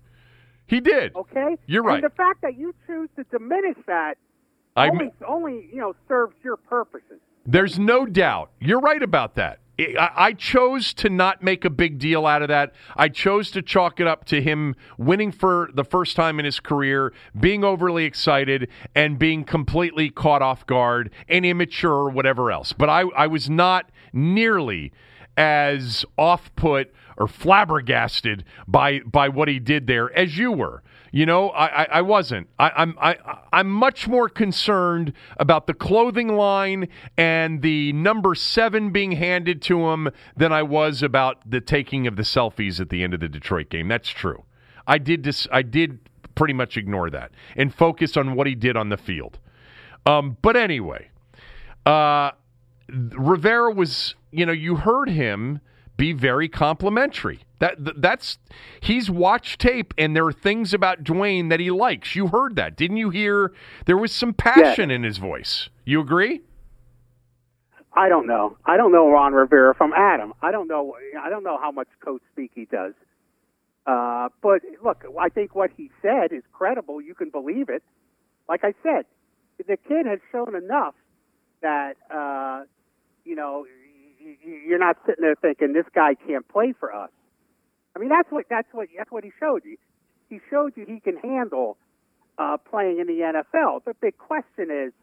[0.67, 1.15] He did.
[1.15, 2.03] Okay, you're right.
[2.03, 4.15] And the fact that you choose to diminish that
[4.75, 7.19] I only, only you know serves your purposes.
[7.45, 8.51] There's no doubt.
[8.59, 9.59] You're right about that.
[9.97, 12.73] I chose to not make a big deal out of that.
[12.95, 16.59] I chose to chalk it up to him winning for the first time in his
[16.59, 22.73] career, being overly excited, and being completely caught off guard and immature or whatever else.
[22.73, 24.91] But I, I was not nearly
[25.37, 30.83] as off put or flabbergasted by by what he did there as you were.
[31.13, 32.47] You know, I, I, I wasn't.
[32.57, 33.17] I, I'm I,
[33.51, 36.87] I'm much more concerned about the clothing line
[37.17, 42.15] and the number seven being handed to him than I was about the taking of
[42.15, 43.89] the selfies at the end of the Detroit game.
[43.89, 44.45] That's true.
[44.87, 45.99] I did dis- I did
[46.35, 49.37] pretty much ignore that and focus on what he did on the field.
[50.05, 51.09] Um, but anyway,
[51.85, 52.31] uh,
[52.91, 55.61] Rivera was, you know, you heard him
[55.97, 57.41] be very complimentary.
[57.59, 58.39] That that's
[58.79, 62.15] he's watched tape and there are things about Dwayne that he likes.
[62.15, 63.53] You heard that, didn't you hear?
[63.85, 65.69] There was some passion in his voice.
[65.85, 66.41] You agree?
[67.93, 68.57] I don't know.
[68.65, 70.33] I don't know Ron Rivera from Adam.
[70.41, 70.95] I don't know.
[71.21, 72.93] I don't know how much coach speak he does.
[73.85, 77.01] Uh, but look, I think what he said is credible.
[77.01, 77.83] You can believe it.
[78.47, 79.05] Like I said,
[79.57, 80.95] the kid has shown enough
[81.61, 82.63] that uh,
[83.23, 83.65] you know
[84.43, 87.09] you're not sitting there thinking this guy can't play for us.
[87.95, 89.77] I mean, that's what that's what that's what he showed you.
[90.29, 91.77] He showed you he can handle
[92.37, 93.21] uh, playing in the
[93.53, 93.83] NFL.
[93.85, 94.93] The big question is,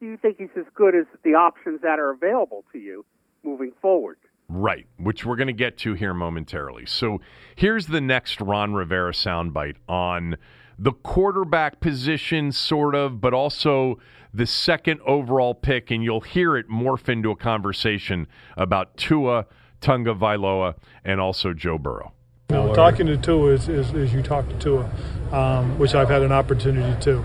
[0.00, 3.04] do you think he's as good as the options that are available to you
[3.42, 4.16] moving forward?
[4.48, 6.84] Right, which we're going to get to here momentarily.
[6.86, 7.20] So
[7.56, 10.36] here's the next Ron Rivera soundbite on
[10.78, 13.98] the quarterback position, sort of, but also
[14.32, 19.46] the second overall pick, and you'll hear it morph into a conversation about Tua
[19.80, 22.12] Tagovailoa and also Joe Burrow.
[22.50, 24.90] No, talking to Tua is, is, is you talk to Tua,
[25.32, 27.24] um, which I've had an opportunity to.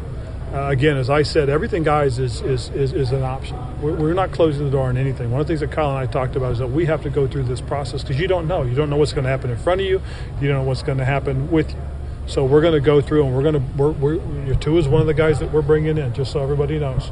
[0.53, 3.55] Uh, again, as I said, everything, guys, is is, is, is an option.
[3.81, 5.29] We're, we're, not closing the door on anything.
[5.29, 7.11] One of the things that Kyle and I talked about is that we have to
[7.11, 8.63] go through this process because you don't know.
[8.63, 10.01] You don't know what's going to happen in front of you.
[10.41, 11.79] You don't know what's going to happen with you.
[12.29, 13.63] So we're going to go through, and we're going to.
[13.75, 16.77] We're, we're, Tua is one of the guys that we're bringing in, just so everybody
[16.77, 17.11] knows.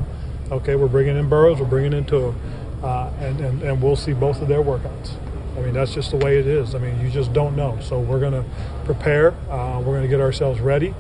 [0.52, 2.36] Okay, we're bringing in Burrows, we're bringing in Tua,
[2.84, 5.14] uh, and, and and we'll see both of their workouts.
[5.58, 6.76] I mean, that's just the way it is.
[6.76, 7.80] I mean, you just don't know.
[7.82, 8.46] So we're going to
[8.86, 9.32] prepare.
[9.50, 10.94] Uh, we're going to get ourselves ready.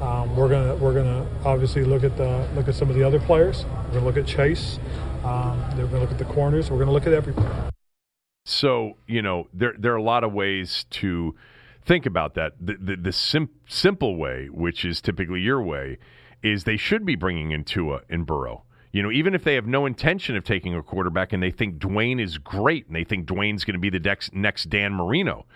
[0.00, 3.20] Um, we're gonna we're gonna obviously look at the look at some of the other
[3.20, 3.64] players.
[3.64, 4.78] We're gonna look at Chase.
[5.24, 6.70] Um, we're gonna look at the corners.
[6.70, 7.48] We're gonna look at everybody.
[8.44, 11.34] So you know there there are a lot of ways to
[11.84, 12.52] think about that.
[12.60, 15.98] The the, the sim- simple way, which is typically your way,
[16.42, 18.64] is they should be bringing in Tua and Burrow.
[18.92, 21.78] You know, even if they have no intention of taking a quarterback and they think
[21.78, 25.46] Dwayne is great and they think Dwayne's going to be the next, next Dan Marino,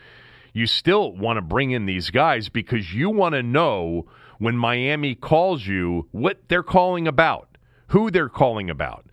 [0.53, 4.09] you still want to bring in these guys because you want to know
[4.39, 7.57] when Miami calls you what they're calling about,
[7.89, 9.07] who they're calling about.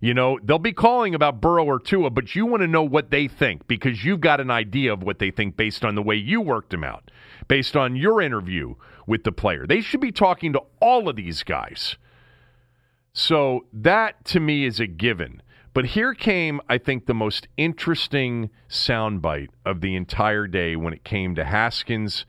[0.00, 3.10] You know, they'll be calling about Burrow or Tua, but you want to know what
[3.10, 6.16] they think because you've got an idea of what they think based on the way
[6.16, 7.10] you worked them out,
[7.48, 8.74] based on your interview
[9.06, 9.66] with the player.
[9.66, 11.96] They should be talking to all of these guys.
[13.12, 15.42] So that to me is a given.
[15.74, 21.04] But here came, I think, the most interesting soundbite of the entire day when it
[21.04, 22.24] came to Haskins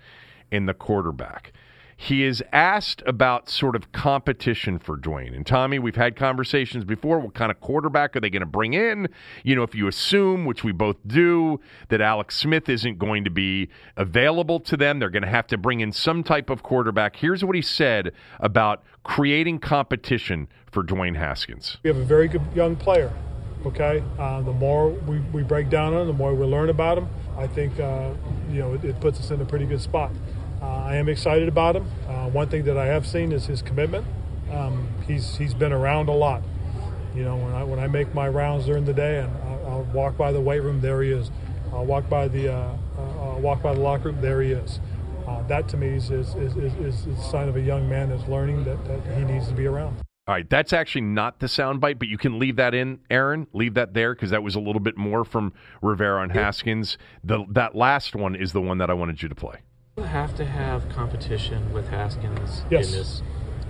[0.52, 1.54] and the quarterback
[2.02, 5.36] he is asked about sort of competition for Dwayne.
[5.36, 7.20] And Tommy, we've had conversations before.
[7.20, 9.08] What kind of quarterback are they going to bring in?
[9.44, 13.30] You know, if you assume, which we both do, that Alex Smith isn't going to
[13.30, 17.18] be available to them, they're going to have to bring in some type of quarterback.
[17.18, 21.78] Here's what he said about creating competition for Dwayne Haskins.
[21.84, 23.14] We have a very good young player.
[23.64, 26.98] Okay, uh, the more we, we break down on him, the more we learn about
[26.98, 27.08] him.
[27.38, 28.10] I think uh,
[28.50, 30.10] you know it, it puts us in a pretty good spot.
[30.62, 31.90] Uh, I am excited about him.
[32.08, 34.06] Uh, one thing that I have seen is his commitment.
[34.52, 36.44] Um, he's he's been around a lot.
[37.16, 39.84] You know, when I when I make my rounds during the day and I'll, I'll
[39.86, 41.32] walk by the weight room, there he is.
[41.74, 44.80] I'll walk by the uh, uh walk by the locker room, there he is.
[45.28, 48.10] Uh, that to me is is, is, is, is a sign of a young man
[48.10, 49.98] that's learning that, that he needs to be around.
[50.28, 53.48] All right, that's actually not the soundbite, but you can leave that in, Aaron.
[53.54, 56.98] Leave that there because that was a little bit more from Rivera and Haskins.
[57.24, 59.62] The that last one is the one that I wanted you to play
[59.98, 62.92] have to have competition with Haskins yes.
[62.92, 63.22] in this?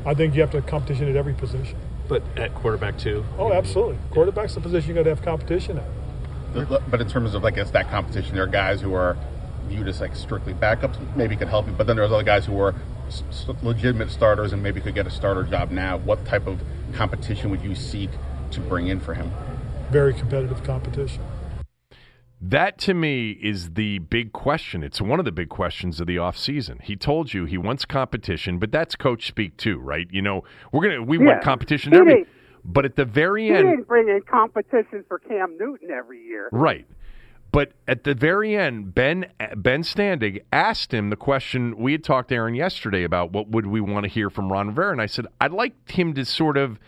[0.05, 1.77] I think you have to have competition at every position.
[2.07, 3.23] But at quarterback too?
[3.37, 3.97] Oh, absolutely.
[4.09, 6.91] Quarterback's the position you got to have competition at.
[6.91, 9.15] But in terms of, I guess, that competition, there are guys who are
[9.67, 11.73] viewed as like strictly backups, maybe could help you.
[11.73, 12.75] But then there's other guys who are
[13.61, 15.97] legitimate starters and maybe could get a starter job now.
[15.97, 16.59] What type of
[16.93, 18.09] competition would you seek
[18.51, 19.31] to bring in for him?
[19.91, 21.23] Very competitive competition.
[22.43, 24.81] That to me is the big question.
[24.81, 26.81] It's one of the big questions of the offseason.
[26.81, 30.07] He told you he wants competition, but that's coach speak too, right?
[30.09, 31.25] You know, we're gonna we yeah.
[31.25, 32.25] want competition every
[32.65, 36.49] but at the very he end didn't bring in competition for Cam Newton every year.
[36.51, 36.87] Right.
[37.51, 42.29] But at the very end, Ben Ben Standig asked him the question we had talked
[42.29, 45.05] to Aaron yesterday about what would we want to hear from Ron Rivera, and I
[45.05, 46.79] said I'd like him to sort of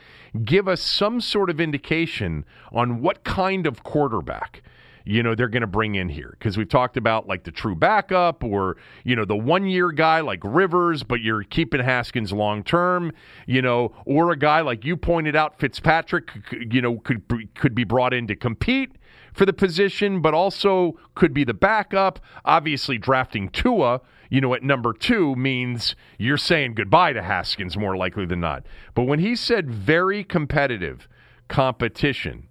[0.44, 4.64] give us some sort of indication on what kind of quarterback
[5.06, 7.76] you know they're going to bring in here because we've talked about like the true
[7.76, 12.64] backup or you know the one year guy like Rivers, but you're keeping Haskins long
[12.64, 13.12] term,
[13.46, 17.84] you know, or a guy like you pointed out Fitzpatrick, you know, could could be
[17.84, 18.98] brought in to compete
[19.34, 22.20] for the position, but also could be the backup.
[22.46, 27.98] Obviously, drafting Tua, you know, at number two means you're saying goodbye to Haskins more
[27.98, 28.66] likely than not.
[28.94, 31.08] But when he said very competitive
[31.50, 32.48] competition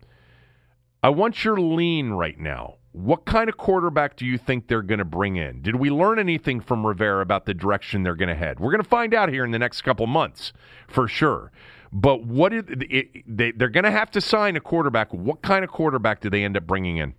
[1.03, 2.76] I want your lean right now.
[2.92, 5.62] What kind of quarterback do you think they're going to bring in?
[5.62, 8.61] Did we learn anything from Rivera about the direction they're going to head?
[8.61, 10.53] We're going to find out here in the next couple months
[10.86, 11.50] for sure.
[11.90, 12.66] But what it,
[13.26, 15.12] they, they're going to have to sign a quarterback.
[15.12, 17.14] What kind of quarterback do they end up bringing in?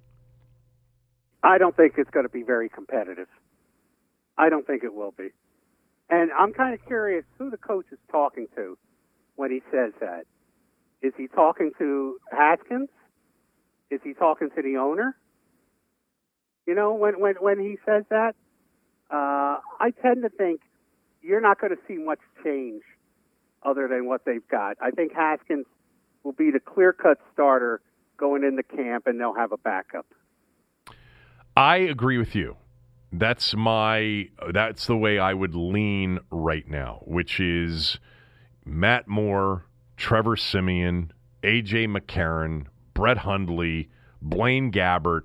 [1.44, 3.28] I don't think it's going to be very competitive.
[4.38, 5.30] I don't think it will be.
[6.10, 8.78] And I'm kind of curious who the coach is talking to
[9.36, 10.24] when he says that.
[11.02, 12.90] Is he talking to Haskins?
[13.94, 15.16] Is he talking to the owner?
[16.66, 18.36] You know, when when when he says that,
[19.12, 20.62] uh, I tend to think
[21.22, 22.82] you're not going to see much change
[23.62, 24.78] other than what they've got.
[24.82, 25.66] I think Haskins
[26.24, 27.82] will be the clear-cut starter
[28.18, 30.08] going into camp, and they'll have a backup.
[31.56, 32.58] I agree with you.
[33.12, 38.00] That's my that's the way I would lean right now, which is
[38.66, 39.66] Matt Moore,
[39.98, 41.12] Trevor Siemian,
[41.44, 43.90] AJ McCarron, Brett Hundley,
[44.22, 45.24] Blaine Gabbert,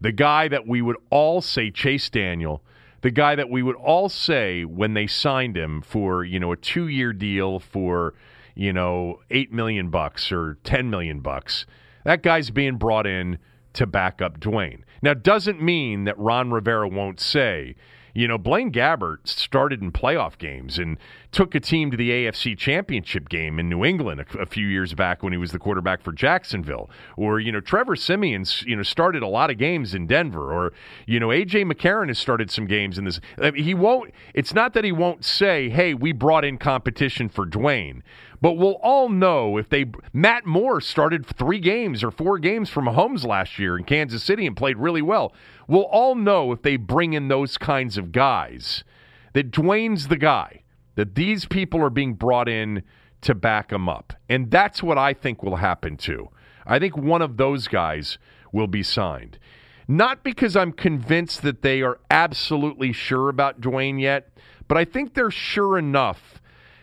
[0.00, 2.62] the guy that we would all say Chase Daniel,
[3.00, 6.56] the guy that we would all say when they signed him for, you know, a
[6.56, 8.14] 2-year deal for,
[8.54, 11.66] you know, 8 million bucks or 10 million bucks.
[12.04, 13.38] That guy's being brought in
[13.74, 14.82] to back up Dwayne.
[15.02, 17.76] Now, doesn't mean that Ron Rivera won't say,
[18.18, 20.98] you know, Blaine Gabbert started in playoff games and
[21.30, 24.92] took a team to the AFC Championship game in New England a, a, few years
[24.92, 26.90] back when he was the quarterback for Jacksonville.
[27.16, 30.52] Or, you know, Trevor Siemian's, you know, started a lot of games in Denver.
[30.52, 30.72] Or,
[31.06, 33.20] you know, AJ McCarron has started some games in this.
[33.40, 37.28] I mean, he won't, it's not that he won't say, hey, we brought in competition
[37.28, 38.02] for Dwayne.
[38.40, 42.86] But we'll all know if they Matt Moore started three games or four games from
[42.86, 45.32] Mahomes last year in Kansas City and played really well.
[45.66, 48.84] We'll all know if they bring in those kinds of guys
[49.32, 50.62] that Dwayne's the guy.
[50.94, 52.82] That these people are being brought in
[53.20, 54.14] to back him up.
[54.28, 56.28] And that's what I think will happen too.
[56.66, 58.18] I think one of those guys
[58.52, 59.38] will be signed.
[59.86, 64.30] Not because I'm convinced that they are absolutely sure about Dwayne yet,
[64.66, 66.37] but I think they're sure enough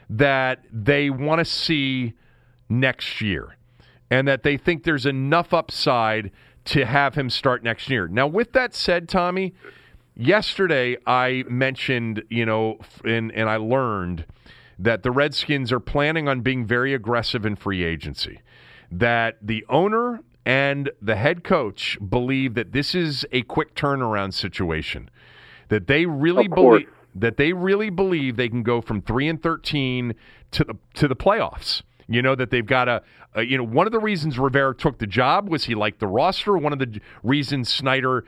[0.09, 2.13] that they want to see
[2.69, 3.55] next year
[4.09, 6.31] and that they think there's enough upside
[6.65, 8.07] to have him start next year.
[8.07, 9.53] Now, with that said, Tommy,
[10.15, 14.25] yesterday I mentioned, you know, and, and I learned
[14.77, 18.41] that the Redskins are planning on being very aggressive in free agency.
[18.91, 25.09] That the owner and the head coach believe that this is a quick turnaround situation.
[25.69, 30.13] That they really believe that they really believe they can go from three and thirteen
[30.51, 31.81] to the to the playoffs.
[32.07, 33.01] You know that they've got a,
[33.33, 36.07] a, you know one of the reasons Rivera took the job was he liked the
[36.07, 36.57] roster.
[36.57, 38.25] One of the reasons Snyder,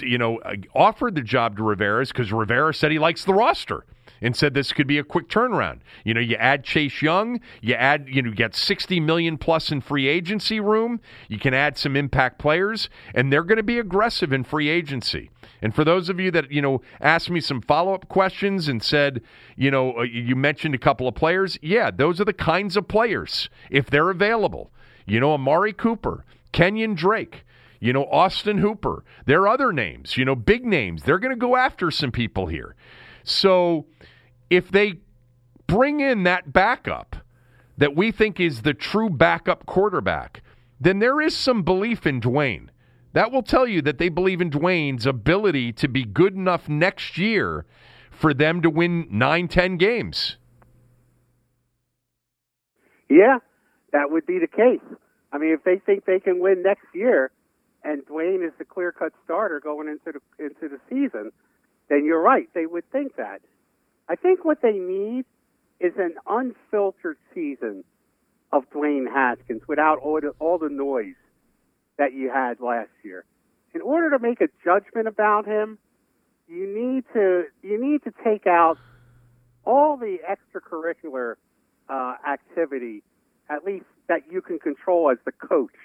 [0.00, 3.34] you know, uh, offered the job to Rivera is because Rivera said he likes the
[3.34, 3.84] roster
[4.22, 5.80] and said this could be a quick turnaround.
[6.04, 9.72] You know, you add Chase Young, you add, you know, you get 60 million plus
[9.72, 13.78] in free agency room, you can add some impact players, and they're going to be
[13.78, 15.30] aggressive in free agency.
[15.62, 18.82] And for those of you that, you know, asked me some follow up questions and
[18.82, 19.22] said,
[19.56, 22.88] you know, uh, you mentioned a couple of players, yeah, those are the kinds of
[22.88, 24.70] players, if they're available.
[25.06, 27.44] You know, Amari Cooper, Kenyon Drake,
[27.80, 29.04] you know, Austin Hooper.
[29.26, 31.02] There are other names, you know, big names.
[31.02, 32.74] They're going to go after some people here.
[33.24, 33.86] So
[34.48, 35.00] if they
[35.66, 37.16] bring in that backup
[37.78, 40.42] that we think is the true backup quarterback,
[40.80, 42.68] then there is some belief in Dwayne.
[43.12, 47.18] That will tell you that they believe in Dwayne's ability to be good enough next
[47.18, 47.66] year
[48.10, 50.36] for them to win nine, ten games.
[53.08, 53.38] Yeah,
[53.92, 54.84] that would be the case.
[55.32, 57.32] I mean, if they think they can win next year,
[57.82, 61.32] and Dwayne is the clear-cut starter going into the into the season,
[61.88, 62.48] then you're right.
[62.54, 63.40] They would think that.
[64.08, 65.24] I think what they need
[65.80, 67.84] is an unfiltered season
[68.52, 71.14] of Dwayne Haskins without all the, all the noise
[72.00, 73.26] that you had last year.
[73.74, 75.78] In order to make a judgment about him,
[76.48, 78.78] you need to you need to take out
[79.64, 81.34] all the extracurricular
[81.90, 83.02] uh, activity,
[83.50, 85.76] at least that you can control as the coach,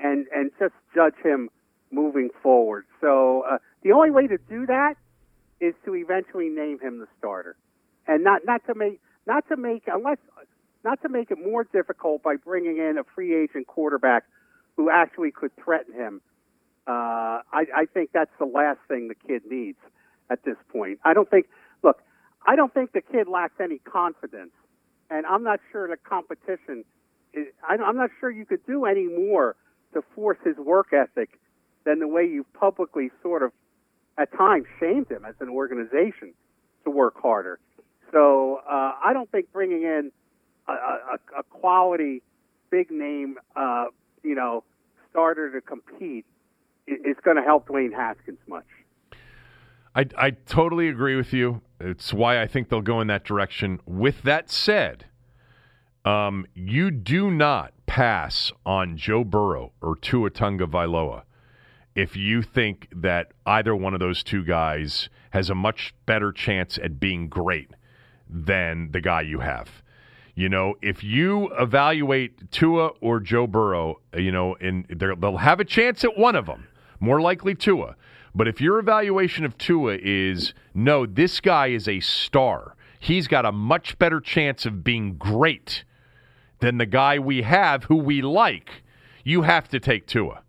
[0.00, 1.48] and and just judge him
[1.92, 2.84] moving forward.
[3.00, 4.94] So uh, the only way to do that
[5.60, 7.54] is to eventually name him the starter,
[8.08, 10.18] and not not to make not to make unless
[10.84, 14.24] not to make it more difficult by bringing in a free agent quarterback
[14.76, 16.20] who actually could threaten him
[16.86, 19.78] Uh, I, I think that's the last thing the kid needs
[20.28, 20.98] at this point.
[21.04, 21.46] I don't think.
[21.82, 21.98] Look,
[22.46, 24.52] I don't think the kid lacks any confidence,
[25.08, 26.84] and I'm not sure the competition.
[27.32, 29.54] Is, I'm not sure you could do any more
[29.94, 31.38] to force his work ethic
[31.84, 33.52] than the way you've publicly sort of
[34.18, 36.34] at times shamed him as an organization
[36.84, 37.60] to work harder.
[38.10, 40.10] So uh, I don't think bringing in
[40.66, 42.22] a, a, a quality,
[42.70, 43.86] big name, uh,
[44.22, 44.64] you know,
[45.10, 46.24] starter to compete
[46.86, 48.66] is going to help Dwayne Haskins much.
[49.94, 51.62] I, I totally agree with you.
[51.80, 53.80] It's why I think they'll go in that direction.
[53.86, 55.06] With that said,
[56.04, 61.22] um, you do not pass on Joe Burrow or Tua Tagovailoa
[61.94, 66.78] if you think that either one of those two guys has a much better chance
[66.78, 67.70] at being great
[68.28, 69.82] than the guy you have.
[70.40, 75.66] You know, if you evaluate Tua or Joe Burrow, you know, and they'll have a
[75.66, 76.66] chance at one of them,
[76.98, 77.94] more likely Tua.
[78.34, 83.44] But if your evaluation of Tua is no, this guy is a star, he's got
[83.44, 85.84] a much better chance of being great
[86.60, 88.82] than the guy we have who we like,
[89.22, 90.40] you have to take Tua.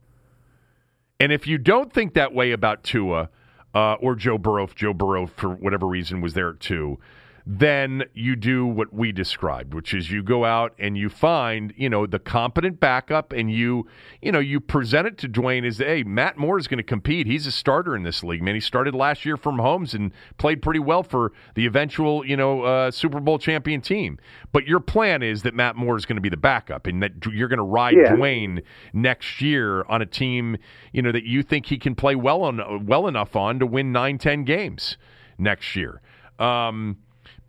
[1.20, 3.28] And if you don't think that way about Tua
[3.76, 6.98] uh, or Joe Burrow, if Joe Burrow, for whatever reason, was there too,
[7.46, 11.90] then you do what we described, which is you go out and you find, you
[11.90, 13.88] know, the competent backup and you,
[14.22, 17.26] you know, you present it to Dwayne as, hey, Matt Moore is going to compete.
[17.28, 18.56] He's a starter in this league, man.
[18.56, 22.62] He started last year from Homes and played pretty well for the eventual, you know,
[22.64, 24.20] uh, Super Bowl champion team.
[24.52, 27.14] But your plan is that Matt Moore is going to be the backup and that
[27.32, 28.14] you're going to ride yeah.
[28.14, 28.64] Dwayne
[28.94, 30.58] next year on a team,
[30.94, 33.92] you know, that you think he can play well on, well enough on to win
[33.92, 34.98] nine, ten games
[35.38, 36.02] next year.
[36.40, 36.98] Um,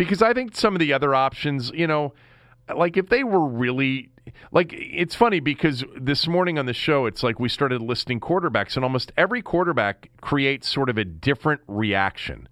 [0.04, 2.12] because I think some of the other options, you know,
[2.74, 4.10] like if they were really
[4.50, 8.76] like it's funny because this morning on the show it's like we started listing quarterbacks
[8.76, 12.48] and almost every quarterback creates sort of a different reaction.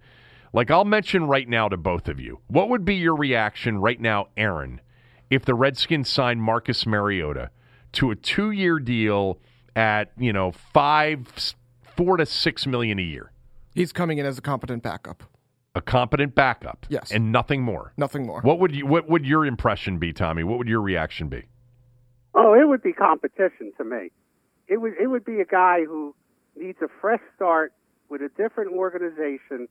[0.53, 2.39] Like I'll mention right now to both of you.
[2.47, 4.81] What would be your reaction right now, Aaron,
[5.29, 7.49] if the Redskins signed Marcus Mariota
[7.93, 9.39] to a 2-year deal
[9.75, 11.55] at, you know, 5
[11.97, 13.31] 4 to 6 million a year?
[13.73, 15.23] He's coming in as a competent backup
[15.75, 16.85] a competent backup.
[16.89, 17.11] Yes.
[17.11, 17.93] And nothing more.
[17.97, 18.41] Nothing more.
[18.41, 20.43] What would you what would your impression be, Tommy?
[20.43, 21.43] What would your reaction be?
[22.33, 24.11] Oh, it would be competition to me.
[24.67, 26.15] It would it would be a guy who
[26.55, 27.73] needs a fresh start
[28.09, 29.67] with a different organization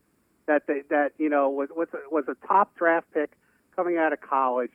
[0.47, 3.31] that they, that you know was was a, was a top draft pick
[3.77, 4.73] coming out of college.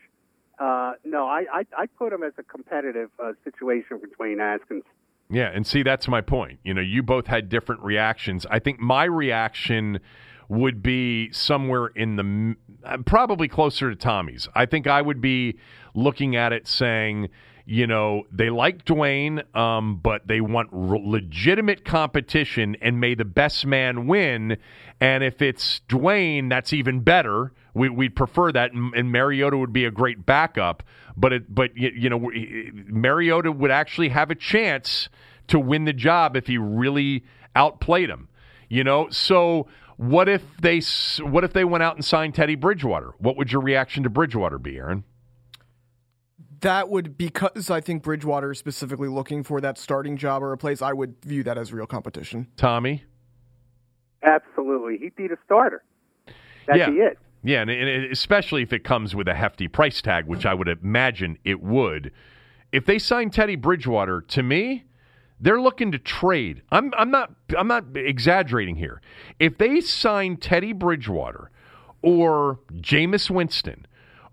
[0.58, 4.84] Uh, no, I, I I put him as a competitive uh, situation for Dwayne Haskins.
[5.30, 6.60] Yeah, and see that's my point.
[6.64, 8.46] You know, you both had different reactions.
[8.50, 10.00] I think my reaction
[10.48, 12.56] would be somewhere in the
[13.06, 14.48] probably closer to Tommy's.
[14.54, 15.58] I think I would be
[15.94, 17.30] looking at it saying,
[17.66, 23.26] you know, they like Dwayne, um, but they want re- legitimate competition and may the
[23.26, 24.58] best man win.
[25.02, 27.54] And if it's Dwayne, that's even better.
[27.74, 30.84] We, would prefer that, and, and, Mariota would be a great backup.
[31.18, 32.32] But it, but you, you know,
[32.88, 35.10] Mariota would actually have a chance
[35.48, 37.26] to win the job if he really
[37.56, 38.30] outplayed him.
[38.70, 39.68] You know, so
[39.98, 40.82] what if they
[41.24, 43.14] what if they went out and signed Teddy Bridgewater?
[43.18, 45.04] What would your reaction to Bridgewater be, Aaron?
[46.62, 50.58] That would because I think Bridgewater is specifically looking for that starting job or a
[50.58, 50.82] place.
[50.82, 52.48] I would view that as real competition.
[52.58, 53.04] Tommy,
[54.24, 55.84] absolutely, he'd be the starter.
[56.68, 56.90] That'd yeah.
[56.90, 57.20] be it.
[57.44, 60.68] Yeah, and, and especially if it comes with a hefty price tag, which I would
[60.68, 62.12] imagine it would.
[62.72, 64.86] If they sign Teddy Bridgewater, to me,
[65.40, 66.62] they're looking to trade.
[66.72, 69.02] I'm, I'm not I'm not exaggerating here.
[69.40, 71.52] If they sign Teddy Bridgewater
[72.02, 73.86] or Jameis Winston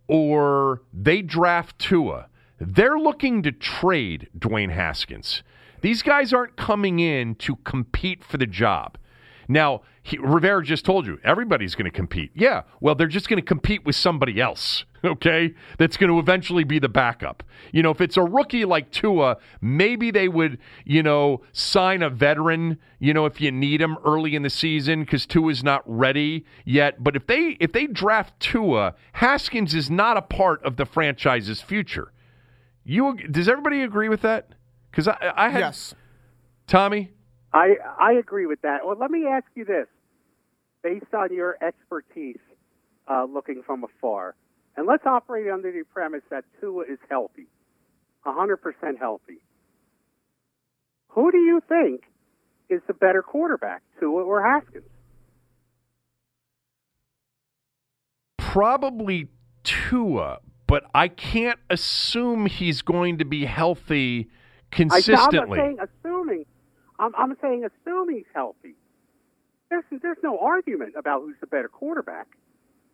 [0.08, 2.28] or they draft Tua,
[2.60, 5.42] they're looking to trade Dwayne Haskins.
[5.80, 8.96] These guys aren't coming in to compete for the job.
[9.48, 12.32] Now, he, Rivera just told you everybody's going to compete.
[12.34, 15.54] Yeah, well, they're just going to compete with somebody else, okay?
[15.78, 17.42] That's going to eventually be the backup.
[17.72, 22.10] You know, if it's a rookie like Tua, maybe they would, you know, sign a
[22.10, 26.44] veteran, you know, if you need him early in the season because Tua's not ready
[26.64, 27.02] yet.
[27.02, 31.60] But if they if they draft Tua, Haskins is not a part of the franchise's
[31.60, 32.12] future.
[32.84, 34.48] You does everybody agree with that?
[34.90, 35.94] Because I, I had yes.
[36.66, 37.12] Tommy.
[37.52, 38.84] I I agree with that.
[38.84, 39.86] Well, let me ask you this,
[40.82, 42.40] based on your expertise,
[43.08, 44.34] uh, looking from afar,
[44.76, 47.46] and let's operate under the premise that Tua is healthy,
[48.26, 48.56] 100%
[48.98, 49.42] healthy.
[51.08, 52.04] Who do you think
[52.70, 54.84] is the better quarterback, Tua or Haskins?
[58.38, 59.28] Probably
[59.62, 64.30] Tua, but I can't assume he's going to be healthy
[64.70, 65.58] consistently.
[65.58, 66.44] I, am not saying assuming.
[66.98, 68.74] I'm, I'm saying assuming he's healthy.
[69.70, 72.26] There's there's no argument about who's the better quarterback.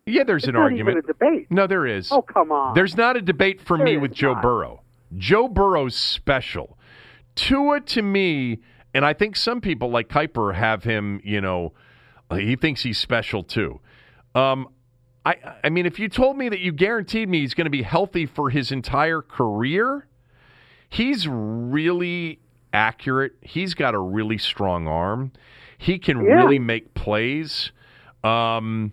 [0.06, 1.06] Yeah, there's It's an argument.
[1.06, 1.48] debate.
[1.50, 2.10] No, there is.
[2.12, 2.74] Oh come on.
[2.74, 4.42] There's not a debate for me with Joe not.
[4.42, 4.82] Burrow.
[5.16, 6.78] Joe Burrow's special.
[7.34, 8.58] Tua to me,
[8.94, 11.72] and I think some people like Kiper have him, you know,
[12.32, 13.80] he thinks he's special too.
[14.34, 14.68] Um,
[15.24, 17.82] I, I mean, if you told me that you guaranteed me he's going to be
[17.82, 20.06] healthy for his entire career,
[20.88, 22.40] he's really
[22.78, 23.32] accurate.
[23.42, 25.32] He's got a really strong arm.
[25.76, 26.34] He can Yeah.
[26.34, 27.72] really make plays.
[28.22, 28.92] Um,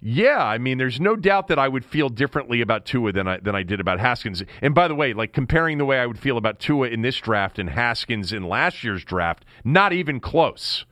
[0.00, 3.38] yeah, I mean, there's no doubt that I would feel differently about Tua than I
[3.38, 4.42] than I did about Haskins.
[4.62, 7.16] And by the way, like comparing the way I would feel about Tua in this
[7.18, 10.84] draft and Haskins in last year's draft, not even close.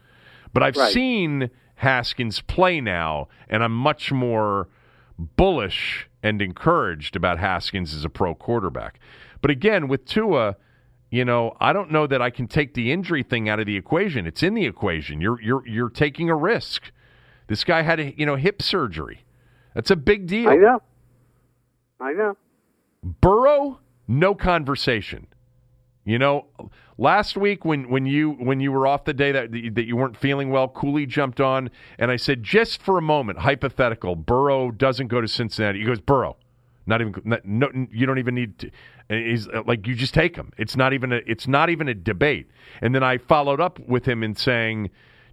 [0.52, 0.92] But I've Right.
[0.92, 4.68] seen Haskins play now, and I'm much more
[5.36, 8.98] bullish and encouraged about Haskins as a pro quarterback.
[9.40, 10.56] But again, with Tua,
[11.16, 13.76] you know, I don't know that I can take the injury thing out of the
[13.76, 14.26] equation.
[14.26, 15.22] It's in the equation.
[15.22, 16.90] You're you're you're taking a risk.
[17.46, 19.24] This guy had a you know hip surgery.
[19.74, 20.50] That's a big deal.
[20.50, 20.82] I know.
[22.00, 22.36] I know.
[23.02, 25.26] Burrow, no conversation.
[26.04, 26.46] You know,
[26.98, 30.18] last week when, when you when you were off the day that that you weren't
[30.18, 35.08] feeling well, Cooley jumped on and I said, just for a moment, hypothetical, Burrow doesn't
[35.08, 35.80] go to Cincinnati.
[35.80, 36.36] He goes, Burrow,
[36.86, 38.70] not even not, no, you don't even need to.
[39.08, 40.52] He's uh, like, you just take him.
[40.56, 42.48] It's not even a it's not even a debate.
[42.80, 44.90] And then I followed up with him in saying,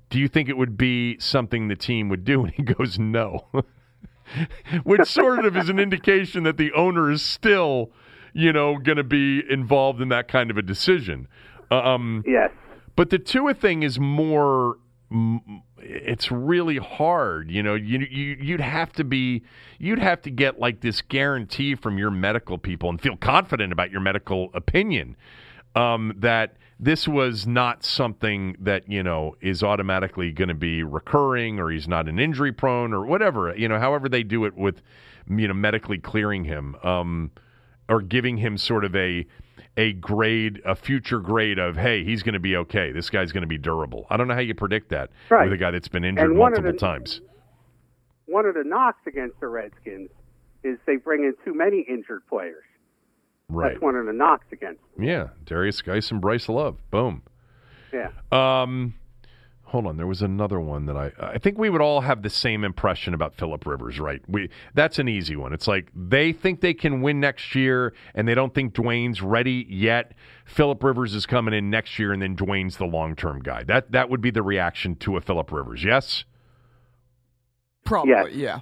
[0.09, 2.41] do you think it would be something the team would do?
[2.45, 3.45] And he goes, no.
[4.83, 7.91] which sort of is an indication that the owner is still,
[8.33, 11.27] you know, going to be involved in that kind of a decision.
[11.71, 12.51] Um, Yes.
[12.95, 14.77] but the Tua thing is more.
[15.77, 17.75] It's really hard, you know.
[17.75, 19.43] You, you you'd have to be,
[19.77, 23.91] you'd have to get like this guarantee from your medical people and feel confident about
[23.91, 25.15] your medical opinion
[25.75, 31.59] um, that this was not something that you know is automatically going to be recurring,
[31.59, 33.55] or he's not an injury prone, or whatever.
[33.55, 34.81] You know, however they do it with
[35.29, 37.31] you know medically clearing him um,
[37.87, 39.25] or giving him sort of a
[39.77, 42.91] a grade, a future grade of hey, he's going to be okay.
[42.91, 44.05] This guy's going to be durable.
[44.09, 45.45] I don't know how you predict that Right.
[45.45, 47.21] with a guy that's been injured And one of multiple the- times.
[48.25, 50.09] One of the knocks against the Redskins
[50.63, 52.63] is they bring in too many injured players.
[53.49, 53.71] Right.
[53.73, 54.79] That's one of the knocks against.
[54.95, 55.03] them.
[55.05, 56.77] Yeah, Derrius Guice and Bryce Love.
[56.89, 57.23] Boom.
[57.91, 58.09] Yeah.
[58.31, 58.93] Um,
[59.73, 59.97] hold on.
[59.97, 63.15] There was another one that I I think we would all have the same impression
[63.15, 64.21] about Philip Rivers, right?
[64.27, 65.51] We that's an easy one.
[65.51, 69.65] It's like they think they can win next year, and they don't think Dwayne's ready
[69.67, 70.13] yet.
[70.45, 73.63] Philip Rivers is coming in next year, and then Dwayne's the long term guy.
[73.63, 75.83] That that would be the reaction to a Philip Rivers.
[75.83, 76.23] Yes.
[77.83, 78.27] Probably, Yes.
[78.31, 78.59] yeah.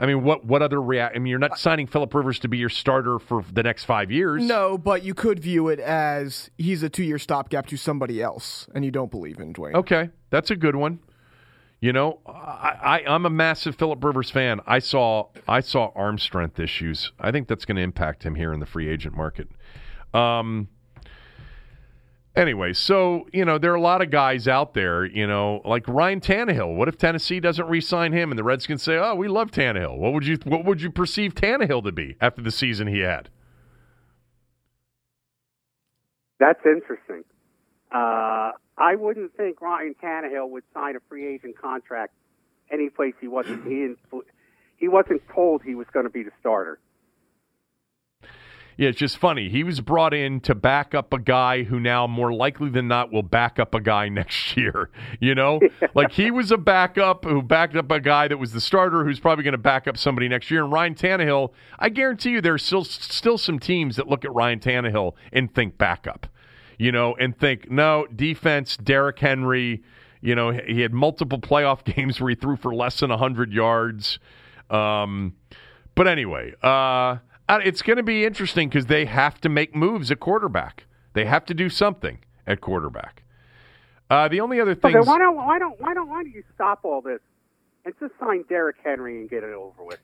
[0.00, 1.14] I mean, what what other react?
[1.14, 4.10] I mean, you're not signing Philip Rivers to be your starter for the next five
[4.10, 4.42] years.
[4.42, 8.82] No, but you could view it as he's a two-year stopgap to somebody else, and
[8.82, 9.74] you don't believe in Dwayne.
[9.74, 11.00] Okay, that's a good one.
[11.82, 14.60] You know, I, I, I'm a massive Philip Rivers fan.
[14.66, 17.12] I saw I saw arm strength issues.
[17.20, 19.48] I think that's going to impact him here in the free agent market.
[20.14, 20.68] Um.
[22.36, 25.04] Anyway, so you know there are a lot of guys out there.
[25.04, 26.76] You know, like Ryan Tannehill.
[26.76, 30.12] What if Tennessee doesn't re-sign him, and the Redskins say, "Oh, we love Tannehill." What
[30.12, 33.30] would you What would you perceive Tannehill to be after the season he had?
[36.38, 37.24] That's interesting.
[37.92, 42.14] Uh, I wouldn't think Ryan Tannehill would sign a free agent contract
[42.70, 43.66] any place he wasn't.
[43.66, 43.94] He
[44.76, 46.78] he wasn't told he was going to be the starter.
[48.80, 49.50] Yeah, it's just funny.
[49.50, 53.12] He was brought in to back up a guy who now more likely than not
[53.12, 54.88] will back up a guy next year.
[55.20, 55.60] You know?
[55.94, 59.20] like he was a backup who backed up a guy that was the starter who's
[59.20, 60.64] probably going to back up somebody next year.
[60.64, 64.60] And Ryan Tannehill, I guarantee you there's still still some teams that look at Ryan
[64.60, 66.26] Tannehill and think backup.
[66.78, 69.82] You know, and think, no, defense, Derrick Henry,
[70.22, 74.18] you know, he had multiple playoff games where he threw for less than 100 yards.
[74.70, 75.34] Um,
[75.94, 77.18] but anyway, uh, uh,
[77.58, 80.86] it's going to be interesting because they have to make moves at quarterback.
[81.12, 83.22] They have to do something at quarterback.
[84.08, 86.42] Uh, the only other Okay, thing, why don't why don't why don't why don't you
[86.54, 87.20] stop all this
[87.84, 89.98] and just sign Derrick Henry and get it over with?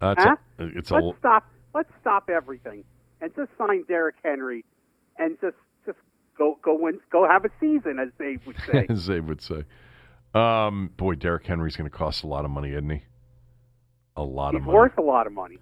[0.00, 0.36] uh, it's, Huh?
[0.58, 1.48] a, it's a Let's stop.
[1.74, 2.84] Let's stop everything
[3.20, 4.64] and just sign Derrick Henry
[5.18, 5.98] and just just
[6.36, 8.86] go go win go have a season, as they would say.
[8.90, 9.64] as they would say.
[10.34, 13.02] Um, boy, Derrick Henry's going to cost a lot of money, isn't he?
[14.16, 14.76] A lot He's of money.
[14.76, 15.58] worth a lot of money.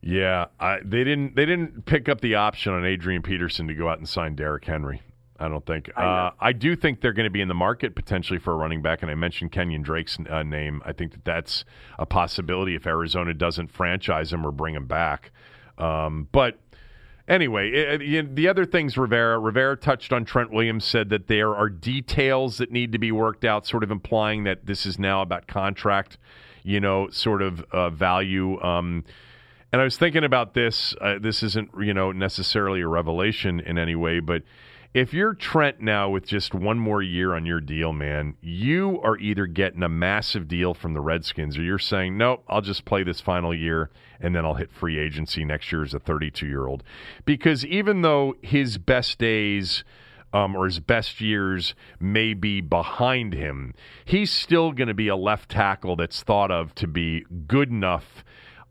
[0.00, 1.36] Yeah, I, they didn't.
[1.36, 4.64] They didn't pick up the option on Adrian Peterson to go out and sign Derrick
[4.64, 5.00] Henry.
[5.38, 5.90] I don't think.
[5.96, 8.56] I uh, I do think they're going to be in the market potentially for a
[8.56, 10.82] running back, and I mentioned Kenyon Drake's uh, name.
[10.84, 11.64] I think that that's
[11.98, 15.30] a possibility if Arizona doesn't franchise him or bring him back.
[15.78, 16.58] Um, but
[17.28, 20.24] anyway, it, it, the other things Rivera Rivera touched on.
[20.24, 23.90] Trent Williams said that there are details that need to be worked out, sort of
[23.90, 26.18] implying that this is now about contract,
[26.62, 28.60] you know, sort of uh, value.
[28.60, 29.04] Um,
[29.72, 30.94] and I was thinking about this.
[31.00, 34.42] Uh, this isn't you know necessarily a revelation in any way, but
[34.94, 39.16] if you're Trent now with just one more year on your deal, man, you are
[39.16, 43.02] either getting a massive deal from the Redskins or you're saying, nope, I'll just play
[43.02, 43.88] this final year
[44.20, 46.82] and then I'll hit free agency next year as a 32 year old.
[47.24, 49.82] Because even though his best days
[50.32, 53.74] um, or his best years may be behind him,
[54.04, 58.24] he's still going to be a left tackle that's thought of to be good enough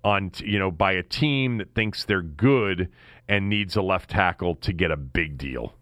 [0.03, 2.89] on you know by a team that thinks they're good
[3.29, 5.75] and needs a left tackle to get a big deal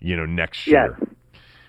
[0.00, 0.96] you know, next year.
[0.98, 1.08] Yes.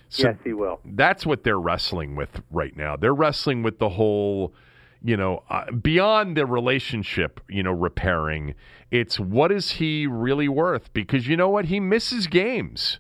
[0.10, 0.80] So yes, he will.
[0.84, 2.96] That's what they're wrestling with right now.
[2.98, 4.54] They're wrestling with the whole,
[5.02, 8.56] you know, uh, beyond the relationship, you know, repairing.
[8.90, 10.92] It's what is he really worth?
[10.92, 11.66] Because you know what?
[11.66, 13.00] He misses games.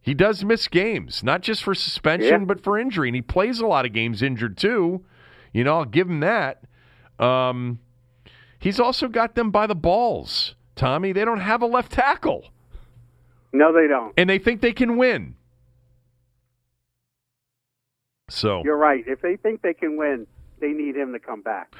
[0.00, 2.44] He does miss games, not just for suspension, Yeah.
[2.46, 3.08] but for injury.
[3.08, 5.04] And he plays a lot of games injured too.
[5.52, 6.62] You know, I'll give him that.
[7.18, 7.80] Um,
[8.58, 11.12] he's also got them by the balls, Tommy.
[11.12, 12.48] They don't have a left tackle
[13.52, 14.14] No, they don't.
[14.16, 15.34] and they think they can win.
[18.30, 19.04] So You're right.
[19.06, 20.26] If they think they can win,
[20.60, 21.74] they need him to come back.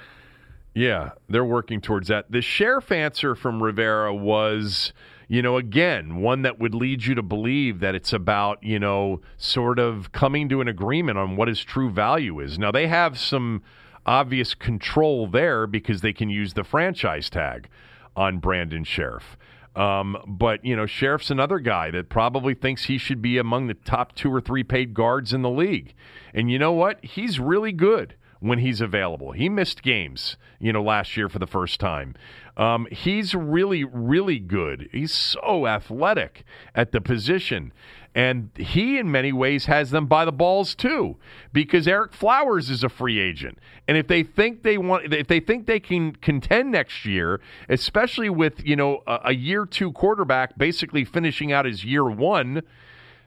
[0.74, 2.30] yeah, they're working towards that.
[2.30, 4.92] The Scherff answer from Rivera was,
[5.28, 9.20] you know, again, one that would lead you to believe that it's about, you know,
[9.36, 12.58] sort of coming to an agreement on what his true value is.
[12.58, 13.62] Now they have some
[14.06, 17.68] obvious control there because they can use the franchise tag
[18.16, 19.36] on Brandon Scherff.
[19.76, 23.74] Um, but you know, Scherff's another guy that probably thinks he should be among the
[23.74, 25.94] top two or three paid guards in the league.
[26.32, 27.04] And you know what?
[27.04, 29.32] He's really good when he's available.
[29.32, 32.14] He missed games, you know, last year for the first time.
[32.56, 34.88] Um, he's really, really good.
[34.92, 37.72] He's so athletic at the position.
[38.14, 41.16] And he, in many ways, has them by the balls too,
[41.52, 43.58] because Ereck Flowers is a free agent.
[43.86, 48.28] And if they think they want, if they think they can contend next year, especially
[48.28, 52.62] with you know a, a year two quarterback basically finishing out his year one,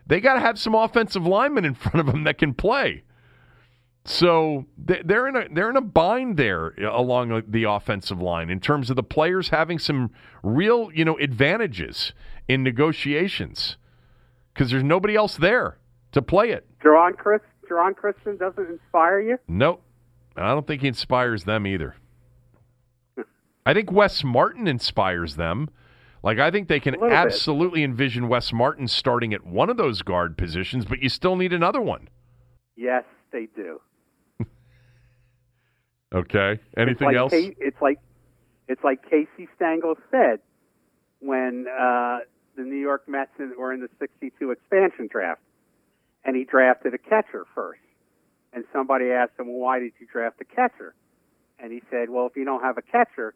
[0.08, 3.04] they got to have some offensive linemen in front of them that can play.
[4.04, 8.20] So they- they're in a they're in a bind there uh, along uh, the offensive
[8.20, 10.10] line in terms of the players having some
[10.44, 12.14] real you know advantages
[12.48, 13.78] in negotiations
[14.54, 15.78] because there's nobody else there
[16.14, 16.66] to play it.
[16.80, 19.38] Geron Chris, Geron Christian doesn't inspire you.
[19.48, 19.84] Nope,
[20.36, 21.96] I don't think he inspires them either.
[23.66, 25.70] I think Wes Martin inspires them.
[26.24, 27.18] Like I think they can A little bit.
[27.18, 31.54] absolutely envision Wes Martin starting at one of those guard positions, but you still need
[31.54, 32.10] another one.
[32.76, 33.80] Yes, they do.
[36.14, 36.60] Okay.
[36.78, 37.32] Anything it's like else?
[37.32, 38.00] Ca- it's like
[38.68, 40.40] it's like Casey Stengel said
[41.20, 42.20] when uh,
[42.56, 45.42] the New York Mets in, were in the '62 expansion draft,
[46.26, 47.80] and he drafted a catcher first.
[48.54, 50.94] And somebody asked him, "Well, why did you draft a catcher?"
[51.60, 53.34] And he said, "Well, if you don't have a catcher,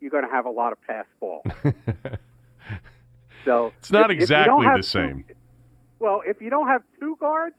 [0.00, 1.42] you're going to have a lot of pass ball."
[3.44, 5.24] so It's not if- if exactly have the two- same.
[5.98, 7.54] well, if you don't have two guards,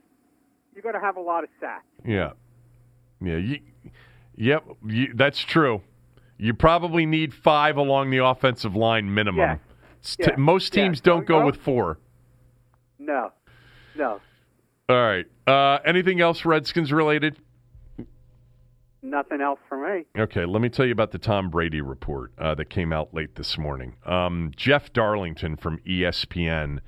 [0.75, 1.85] you're going to have a lot of sacks.
[2.05, 2.31] Yeah.
[3.19, 3.37] Yeah.
[3.37, 3.59] You,
[4.35, 4.63] yep.
[4.87, 5.81] You, that's true.
[6.37, 9.39] You probably need five along the offensive line minimum.
[9.39, 9.57] Yeah.
[10.19, 10.35] Yeah.
[10.37, 10.83] Most Yeah.
[10.85, 11.99] teams don't go with four.
[12.97, 13.31] No,
[13.95, 14.19] no,
[14.89, 15.25] All right.
[15.47, 17.37] Uh, anything else Redskins related?
[19.03, 20.05] nothing else for me.
[20.17, 23.35] Okay, let me tell you about the Tom Brady report uh, that came out late
[23.35, 23.95] this morning.
[24.05, 26.79] Um, Jeff Darlington from ESPN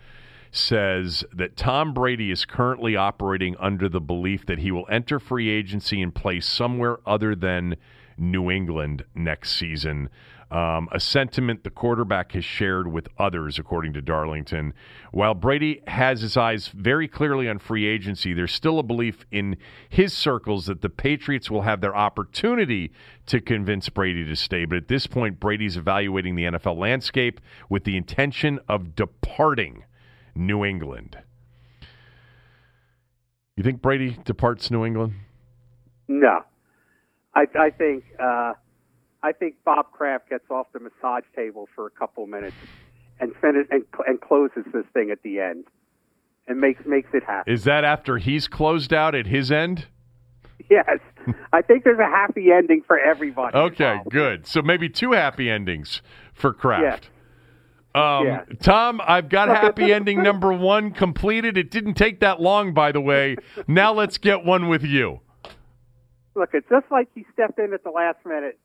[0.53, 5.49] says that Tom Brady is currently operating under the belief that he will enter free
[5.49, 7.75] agency and play somewhere other than
[8.17, 10.09] New England next season.
[10.51, 14.75] Um, a sentiment the quarterback has shared with others, according to Darlington.
[15.11, 19.57] While Brady has his eyes very clearly on free agency, there's still a belief in
[19.89, 22.91] his circles that the Patriots will have their opportunity
[23.25, 24.65] to convince Brady to stay.
[24.65, 29.85] But at this point, Brady's evaluating the NFL landscape with the intention of departing
[30.35, 31.17] New England.
[33.55, 35.13] You think Brady departs New England?
[36.07, 36.41] No,
[37.35, 38.53] I, I think uh,
[39.21, 42.55] I think Bob Kraft gets off the massage table for a couple minutes
[43.19, 45.65] and finish and, and closes this thing at the end
[46.47, 47.53] and makes makes it happen.
[47.53, 49.87] Is that after he's closed out at his end?
[50.69, 50.99] Yes,
[51.51, 53.55] I think there's a happy ending for everybody.
[53.55, 54.11] Okay, involved.
[54.11, 54.47] good.
[54.47, 56.01] So maybe two happy endings
[56.33, 57.03] for Kraft.
[57.05, 57.09] Yeah.
[57.95, 58.45] Um, Yeah.
[58.61, 61.57] Tom, I've got happy ending number one completed.
[61.57, 63.35] It didn't take that long, by the way.
[63.67, 65.19] Now let's get one with you.
[66.35, 68.57] Look, it's just like he stepped in at the last minute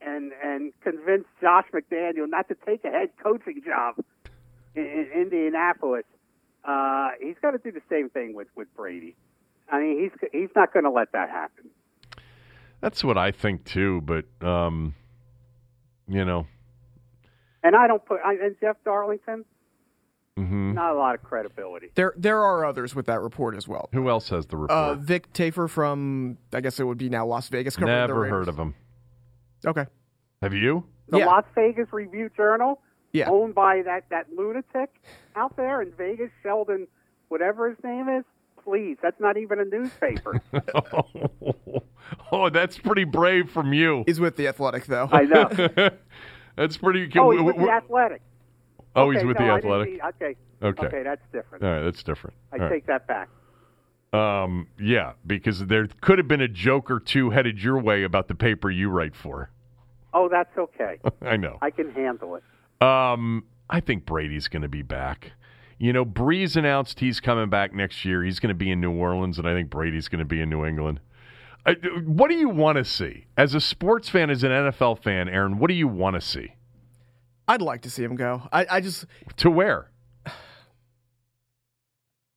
[0.00, 4.04] and and convince Josh McDaniel not to take a head coaching job
[4.74, 6.04] in, in Indianapolis.
[6.64, 9.14] Uh, he's got to do the same thing with with Brady.
[9.70, 11.70] I mean, he's he's not going to let that happen.
[12.80, 14.94] That's what I think too, but um,
[16.08, 16.46] you know,
[17.62, 19.44] And I don't put I, and Jeff Darlington,
[20.38, 20.74] mhm.
[20.74, 21.90] not a lot of credibility.
[21.94, 23.88] There there are others with that report as well.
[23.92, 24.70] who else has the report?
[24.78, 27.76] Uh, Vic Tafur from I guess it would be now Las Vegas.
[27.76, 28.30] covering the Never Raiders.
[28.32, 28.74] heard of him.
[29.64, 29.86] Okay.
[30.42, 30.84] Have you?
[31.08, 31.26] The Yeah.
[31.26, 32.80] Las Vegas Review Journal,
[33.12, 33.30] Yeah.
[33.30, 34.90] owned by that that lunatic
[35.36, 36.88] out there in Vegas, Sheldon,
[37.28, 38.24] whatever his name is.
[38.64, 40.40] Please, that's not even a newspaper.
[42.32, 44.04] oh, that's pretty brave from you.
[44.06, 45.08] He's with the Athletic though.
[45.12, 45.48] I know.
[46.56, 47.10] that's pretty.
[47.18, 48.22] oh, he's with the Athletic.
[48.96, 49.88] oh, he's with no, the Athletic.
[49.94, 50.36] see- okay.
[50.62, 50.86] Okay.
[50.86, 51.64] Okay, that's different.
[51.64, 52.36] All right, that's different.
[52.52, 52.70] I All right.
[52.70, 53.28] take that back.
[54.12, 58.28] Um, yeah, because there could have been a joke or two headed your way about
[58.28, 59.50] the paper you write for.
[60.14, 60.98] Oh, that's okay.
[61.22, 61.58] I know.
[61.62, 62.42] I can handle it.
[62.86, 65.32] Um, I think Brady's going to be back.
[65.78, 68.22] You know, Brees announced he's coming back next year.
[68.22, 70.48] He's going to be in New Orleans, and I think Brady's going to be in
[70.50, 71.00] New England.
[71.64, 75.58] What do you want to see as a sports fan, as an NFL fan, Aaron?
[75.58, 76.54] What do you want to see?
[77.46, 78.48] I'd like to see him go.
[78.52, 79.06] I, I just
[79.38, 79.90] To where?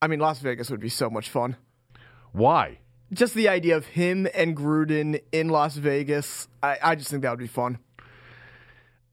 [0.01, 1.57] I mean Las Vegas would be so much fun.
[2.31, 2.79] Why?
[3.13, 7.29] Just the idea of him and Gruden in Las Vegas, I, I just think that
[7.29, 7.79] would be fun.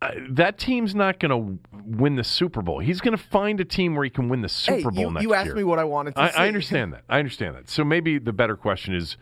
[0.03, 2.81] Uh, that team's not going to win the Super Bowl.
[2.81, 5.11] He's going to find a team where he can win the Super hey, Bowl you,
[5.13, 5.29] next year.
[5.29, 5.55] you asked year.
[5.55, 6.37] me what I wanted to I, see.
[6.39, 7.05] I understand that.
[7.09, 7.71] I understand that.
[7.71, 9.17] So maybe the better question is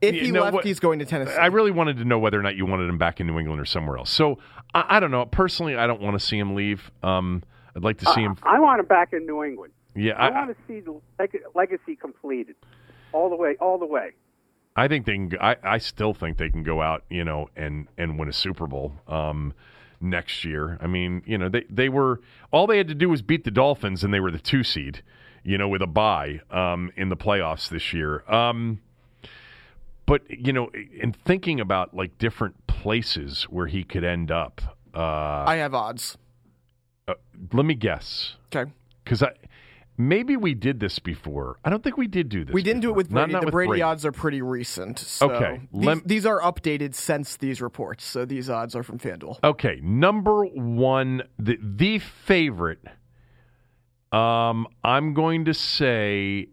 [0.00, 1.36] If he know left, what- he's going to Tennessee.
[1.36, 3.60] I really wanted to know whether or not you wanted him back in New England
[3.60, 4.10] or somewhere else.
[4.10, 4.38] So
[4.74, 5.24] I, I don't know.
[5.26, 6.90] Personally, I don't want to see him leave.
[7.02, 7.42] Um,
[7.74, 8.36] I'd like to see him.
[8.42, 9.72] I want him back in New England.
[9.94, 11.00] Yeah, I, I, want to see the
[11.54, 12.56] legacy completed,
[13.12, 14.10] all the way, all the way.
[14.76, 15.32] I think they can.
[15.40, 18.66] I, I still think they can go out, you know, and and win a Super
[18.66, 19.54] Bowl um,
[20.00, 20.76] next year.
[20.82, 22.20] I mean, you know, they they were
[22.50, 25.02] all they had to do was beat the Dolphins, and they were the two seed,
[25.42, 28.22] you know, with a bye um, in the playoffs this year.
[28.30, 28.80] Um,
[30.06, 34.60] but you know, in thinking about like different places where he could end up,
[34.94, 36.16] uh, I have odds.
[37.08, 37.14] uh,
[37.52, 38.70] let me guess, Okay.
[39.04, 39.32] because I.
[39.98, 41.56] Maybe we did this before.
[41.64, 42.52] I don't think we did do this.
[42.52, 42.96] We didn't do it before.
[42.98, 43.32] with Not- Brady.
[43.32, 43.82] not the with Brady, Brady.
[43.82, 44.98] odds are pretty recent.
[44.98, 48.04] So Okay, These, lem- these are updated since these reports.
[48.04, 49.38] So these odds are from FanDuel.
[49.42, 52.84] Okay, number one, the the favorite.
[54.12, 56.48] Um, I'm going to say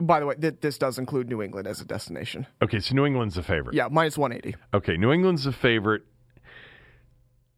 [0.00, 2.46] By the way, th- this does include New England as a destination.
[2.62, 2.80] okay.
[2.80, 3.74] So New England's a favorite.
[3.74, 4.56] Yeah, minus 180.
[4.74, 6.02] Okay, New England's a favorite.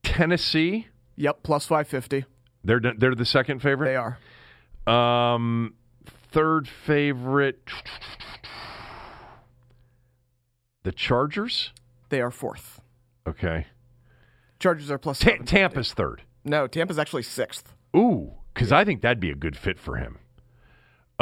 [0.02, 2.24] Tennessee, Yep, plus 550.
[2.64, 3.86] they're they're the second favorite.
[3.86, 4.18] They are.
[5.34, 5.74] Um,
[6.32, 7.60] third favorite.
[10.82, 11.72] The Chargers.
[12.08, 12.80] They are fourth.
[13.26, 13.66] Okay,
[14.58, 15.56] Chargers are plus Ta- 750.
[15.56, 16.22] Tampa's third.
[16.44, 17.72] No, Tampa's actually sixth.
[17.96, 20.18] Ooh, because I think that'd be a good fit for him.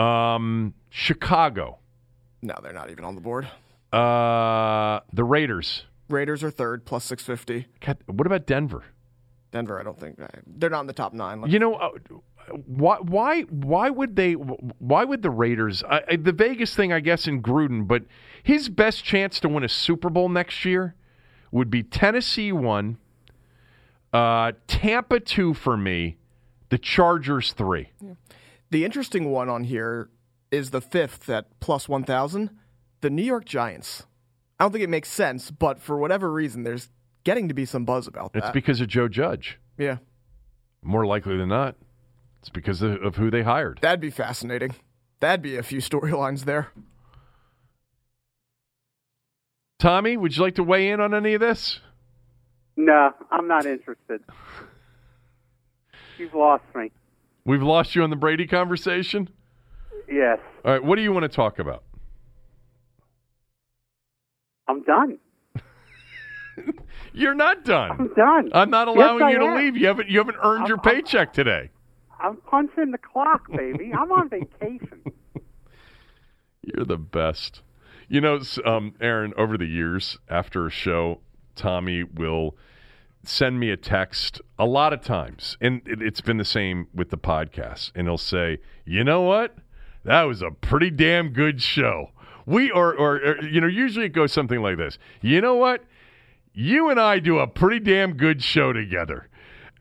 [0.01, 1.79] Um, Chicago.
[2.43, 3.49] No, they're not even on the board.
[3.93, 5.85] Uh, the Raiders.
[6.09, 7.69] Raiders are third, plus 650.
[7.81, 8.85] God, what about Denver?
[9.53, 11.45] Denver, I don't think they're not in the top nine.
[11.49, 11.91] You know, uh,
[12.67, 14.35] why why why would they?
[14.35, 15.83] Why would the Raiders?
[15.83, 18.05] The Vegas thing, I guess, in Gruden, but
[18.43, 20.95] his best chance to win a Super Bowl next year
[21.51, 22.99] would be Tennessee one,
[24.13, 26.17] uh, Tampa two for me,
[26.69, 27.91] the Chargers three.
[28.71, 30.11] The interesting one on here
[30.51, 32.51] is the fifth at plus 1,000,
[33.01, 34.05] the New York Giants.
[34.59, 36.89] I don't think it makes sense, but for whatever reason, there's
[37.25, 38.45] getting to be some buzz about that.
[38.45, 39.59] It's because of Joe Judge.
[39.79, 39.99] yeah,
[40.83, 41.77] More likely than not,
[42.41, 43.79] it's because of, of who they hired.
[43.83, 44.75] that'd be fascinating.
[45.21, 46.69] That'd be a few storylines there.
[49.79, 51.81] Tommy, would you like to weigh in on any of this?
[52.77, 54.23] No, I'm not interested.
[56.19, 56.91] You've lost me.
[57.45, 59.29] We've lost you on the Brady conversation.
[60.09, 61.85] Yes, All right, what do you want to talk about?
[64.69, 65.19] I'm done.
[67.13, 67.91] You're not done.
[67.93, 68.51] I'm done.
[68.53, 69.57] I'm not allowing I you to am.
[69.59, 69.77] leave.
[69.77, 71.71] You haven't you haven't earned your I'm- I'm- paycheck today.
[72.23, 73.93] I'm punching the clock, baby.
[73.99, 75.03] I'm on vacation.
[76.63, 77.63] You're the best.
[78.09, 81.21] You know, um, Aaron, over the years, after a show,
[81.57, 82.57] Tommy will
[83.25, 87.11] send me a text a lot of times, and it, it's been the same with
[87.11, 87.93] the podcast.
[87.95, 89.57] And he'll say, "You know what?
[90.05, 92.11] That was a pretty damn good show."
[92.47, 94.99] We or, or, or you know, usually it goes something like this.
[95.21, 95.85] You know what?
[96.53, 99.29] You and I do a pretty damn good show together.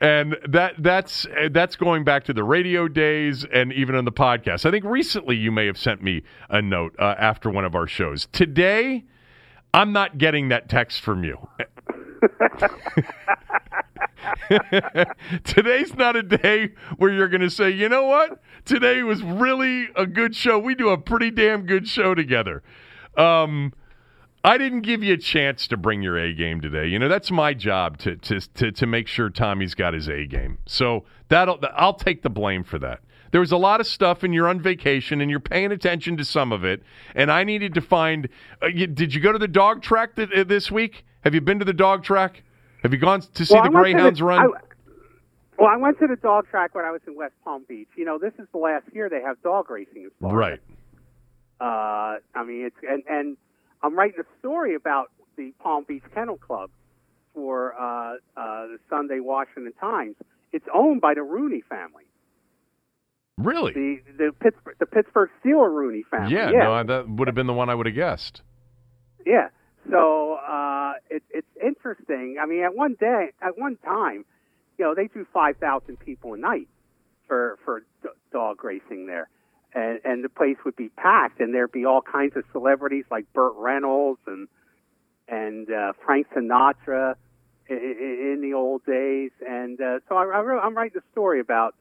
[0.01, 4.65] And that that's that's going back to the radio days and even on the podcast.
[4.65, 7.87] I think recently you may have sent me a note uh, after one of our
[7.87, 8.27] shows.
[8.31, 9.03] Today,
[9.73, 11.49] I'm not getting that text from you.
[15.43, 18.41] Today's not a day where you're going to say, you know what?
[18.65, 20.59] Today was really a good show.
[20.59, 22.63] We do a pretty damn good show together.
[23.17, 23.73] Um,
[24.43, 26.87] I didn't give you a chance to bring your A game today.
[26.87, 30.25] You know that's my job to to to, to make sure Tommy's got his A
[30.25, 30.59] game.
[30.65, 33.01] So that'll I'll take the blame for that.
[33.31, 36.25] There was a lot of stuff, and you're on vacation, and you're paying attention to
[36.25, 36.81] some of it.
[37.13, 38.29] And I needed to find.
[38.63, 41.05] Uh, you, did you go to the dog track th- uh, this week?
[41.23, 42.43] Have you been to the dog track?
[42.83, 44.39] Have you gone to see Well, the I went to greyhounds run?
[44.39, 44.47] I,
[45.57, 47.89] well, I went to the dog track when I was in West Palm Beach.
[47.97, 50.37] You know, this is the last year they have dog racing in Florida.
[50.37, 50.59] right.
[51.61, 53.37] Uh, I mean, it's and and
[53.83, 56.69] I'm writing a story about the Palm Beach Kennel Club
[57.33, 60.15] for uh, uh, the Sunday Washington Times.
[60.53, 62.05] It's owned by the Rooney family,
[63.37, 63.73] Really?
[63.73, 66.33] the the Pittsburgh the Pittsburgh Steeler Rooney family.
[66.33, 66.49] yeah.
[66.51, 66.59] yeah.
[66.63, 68.41] No, that would have been the one I would have guessed.
[69.25, 69.49] Yeah.
[69.89, 72.37] So uh, it, it's interesting.
[72.41, 74.25] I mean, at one day, at one time,
[74.77, 76.67] you know, they do five thousand people a night
[77.27, 77.83] for for
[78.31, 79.29] dog racing there,
[79.73, 83.31] and and the place would be packed, and there'd be all kinds of celebrities like
[83.33, 84.47] Burt Reynolds and
[85.27, 87.15] and uh, Frank Sinatra
[87.67, 91.75] in, in the old days, and uh, so I, I I'm writing a story about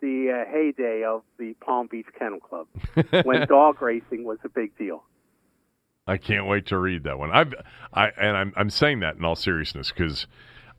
[0.00, 2.66] the uh, heyday of the Palm Beach Kennel Club
[3.24, 5.04] when dog racing was a big deal.
[6.06, 7.30] I can't wait to read that one.
[7.30, 7.54] I've
[7.92, 10.26] I and I'm I'm saying that in all seriousness because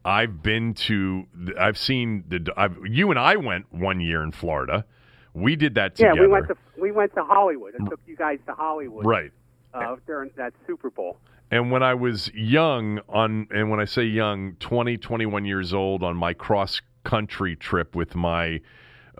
[0.03, 1.25] I've been to
[1.59, 4.85] I've seen the I've, you and I went one year in Florida.
[5.33, 6.15] We did that together.
[6.15, 7.73] Yeah, we went to we went to Hollywood.
[7.79, 9.31] I took you guys to Hollywood right.
[9.73, 11.17] uh, during that Super Bowl.
[11.49, 16.03] And when I was young on and when I say young, 20 21 years old
[16.03, 18.61] on my cross country trip with my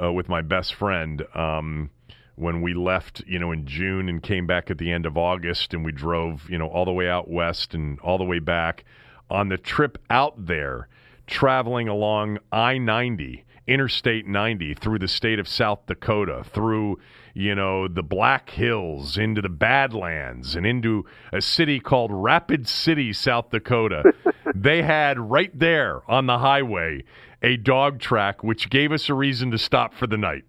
[0.02, 1.90] uh, with my best friend um,
[2.36, 5.74] when we left, you know, in June and came back at the end of August
[5.74, 8.84] and we drove, you know, all the way out west and all the way back
[9.30, 10.88] on the trip out there
[11.28, 17.00] traveling along I-90 Interstate 90 through the state of South Dakota, through,
[17.34, 21.04] you know, the Black Hills, into the Badlands, and into
[21.34, 24.14] a city called Rapid City, South Dakota.
[24.56, 27.04] they had right there on the highway
[27.42, 30.44] a dog track, which gave us a reason to stop for the night.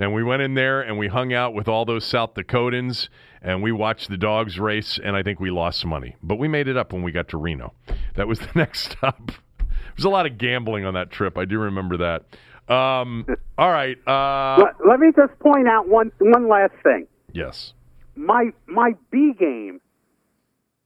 [0.00, 3.10] And we went in there and we hung out with all those South Dakotans
[3.42, 4.98] and we watched the dogs race.
[5.02, 7.28] And I think we lost some money, but we made it up when we got
[7.28, 7.74] to Reno.
[8.14, 9.30] That was the next stop.
[9.58, 9.66] There
[9.96, 11.36] was a lot of gambling on that trip.
[11.36, 12.22] I do remember that.
[12.74, 13.26] Um,
[13.58, 13.98] all right.
[14.08, 17.06] Uh, let, let me just point out one one last thing.
[17.32, 17.74] yes.
[18.16, 19.80] My my B game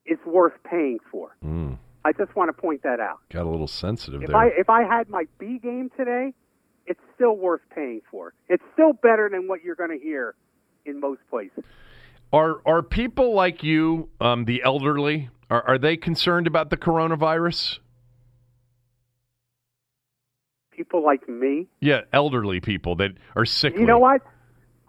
[0.06, 1.36] is worth paying for.
[1.44, 3.18] Mm, I just want to point that out.
[3.30, 4.36] got a little sensitive If there.
[4.36, 6.32] I if I had my B game today,
[6.86, 8.34] it's still worth paying for.
[8.48, 10.34] It's still better than what you're going to hear
[10.84, 11.64] in most places.
[12.32, 17.78] Are are people like you, um, the elderly, are, are they concerned about the coronavirus?
[20.72, 23.82] People like me, Yeah, elderly people that are sickly.
[23.82, 24.22] You know what?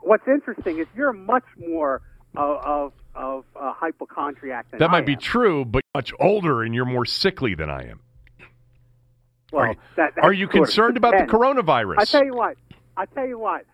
[0.02, 2.02] What's interesting is you're much more
[2.36, 6.86] of of, of a hypochondriac than That might be true, but much older and you're
[6.86, 8.00] more sickly than I am.
[9.52, 11.96] Well, are you, that, are you concerned about the coronavirus?
[12.00, 12.58] I tell you what.
[12.98, 13.66] I tell you what.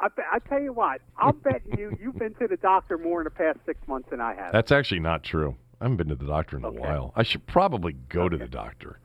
[0.00, 1.00] I, be- I tell you what.
[1.16, 4.20] I'll bet you you've been to the doctor more in the past six months than
[4.20, 4.52] I have.
[4.52, 5.56] That's actually not true.
[5.80, 7.12] I haven't been to the doctor in a while.
[7.16, 8.98] I should probably go to the doctor.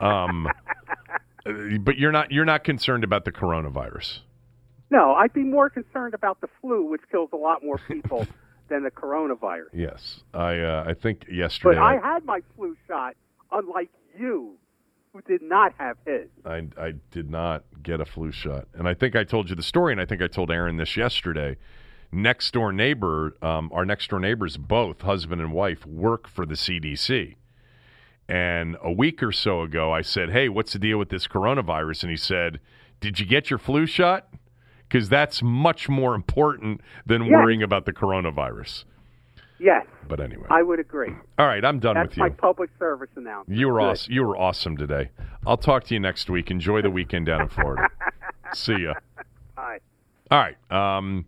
[0.00, 0.48] Um,
[1.80, 4.18] but you're not you're not concerned about the coronavirus.
[4.90, 8.26] no, I'd be more concerned about the flu, which kills a lot more people
[8.68, 9.68] than the coronavirus.
[9.72, 13.14] Yes, I uh, I think yesterday But I had my flu shot,
[13.52, 14.56] unlike you,
[15.14, 16.28] who did not have his.
[16.44, 18.66] I, I did not get a flu shot.
[18.74, 20.96] And I think I told you the story, and I think I told Aaron this
[20.96, 21.56] yesterday.
[22.10, 26.54] Next door neighbor, um, our next door neighbors, both husband and wife, work for the
[26.54, 27.36] CDC.
[28.28, 32.02] And a week or so ago, I said, Hey, what's the deal with this coronavirus?
[32.02, 32.58] And he said,
[33.00, 34.28] Did you get your flu shot?
[34.88, 37.32] Because that's much more important than Yes.
[37.32, 38.84] worrying about the coronavirus.
[39.60, 40.46] Yes, But anyway.
[40.50, 41.12] I would agree.
[41.38, 42.22] All right, I'm done That's with you.
[42.24, 43.56] my public service announcement.
[43.58, 43.86] You were Good.
[43.90, 44.12] awesome.
[44.12, 45.10] You were awesome today.
[45.46, 46.50] I'll talk to you next week.
[46.50, 47.88] Enjoy the weekend down in Florida.
[48.54, 48.94] See ya.
[49.54, 49.78] Bye.
[50.30, 50.56] All right.
[50.98, 51.26] Um,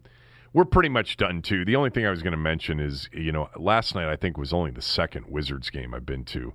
[0.52, 1.64] we're pretty much done too.
[1.64, 4.36] The only thing I was going to mention is, you know, last night I think
[4.38, 6.52] was only the second Wizards game I've been to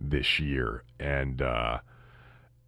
[0.00, 1.78] this year, and uh,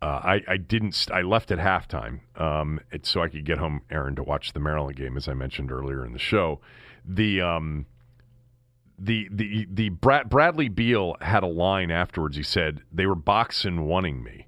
[0.00, 0.92] uh, I, I didn't.
[0.92, 4.52] St- I left at halftime, um, it, so I could get home, Aaron, to watch
[4.52, 6.60] the Maryland game, as I mentioned earlier in the show.
[7.04, 7.86] The um,
[8.98, 12.36] the the the Brad, Bradley Beal had a line afterwards.
[12.36, 14.46] He said they were boxing wanting me.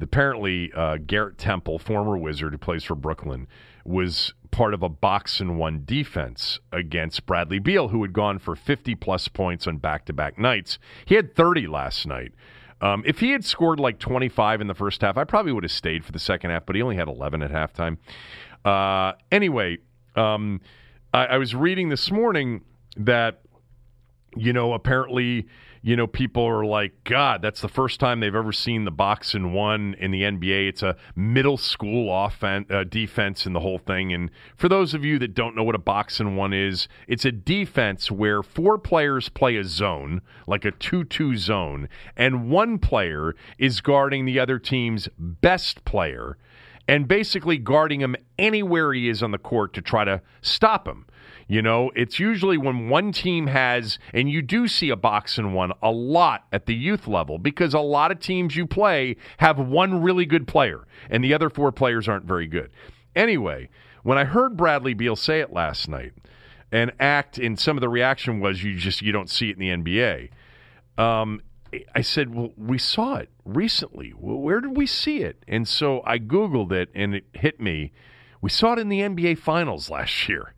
[0.00, 3.46] Apparently, uh, Garrett Temple, former Wizard who plays for Brooklyn,
[3.84, 8.56] was part of a box and one defense against Bradley Beal, who had gone for
[8.56, 10.78] 50 plus points on back to back nights.
[11.04, 12.32] He had 30 last night.
[12.80, 15.72] Um, if he had scored like 25 in the first half, I probably would have
[15.72, 17.96] stayed for the second half, but he only had 11 at halftime.
[18.64, 19.78] Uh, anyway,
[20.16, 20.60] um,
[21.12, 22.62] I, I was reading this morning
[22.96, 23.40] that,
[24.36, 25.46] you know, apparently
[25.84, 29.34] you know, people are like, God, that's the first time they've ever seen the box
[29.34, 30.70] and one in the NBA.
[30.70, 34.10] It's a middle school offense, uh, defense, and the whole thing.
[34.10, 37.26] And for those of you that don't know what a box and one is, it's
[37.26, 42.78] a defense where four players play a zone, like a 2 2 zone, and one
[42.78, 46.38] player is guarding the other team's best player
[46.86, 51.06] and basically guarding him anywhere he is on the court to try to stop him.
[51.46, 55.54] You know, it's usually when one team has, and you do see a box and
[55.54, 59.58] one a lot at the youth level because a lot of teams you play have
[59.58, 62.70] one really good player and the other four players aren't very good.
[63.14, 63.68] Anyway,
[64.02, 66.12] when I heard Bradley Beal say it last night
[66.72, 69.84] and act, and some of the reaction was you just you don't see it in
[69.84, 70.30] the NBA.
[71.02, 71.40] Um,
[71.94, 74.10] I said, well, we saw it recently.
[74.10, 75.42] Where did we see it?
[75.48, 77.92] And so I Googled it and it hit me.
[78.40, 80.54] We saw it in the NBA Finals last year.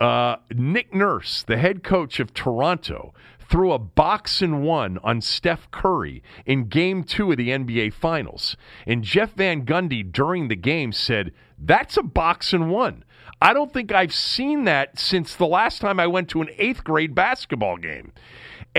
[0.00, 3.12] Uh, Nick Nurse, the head coach of Toronto,
[3.48, 8.56] threw a box and one on Steph Curry in game two of the NBA Finals.
[8.86, 13.04] And Jeff Van Gundy during the game said, That's a box and one.
[13.40, 16.84] I don't think I've seen that since the last time I went to an eighth
[16.84, 18.12] grade basketball game.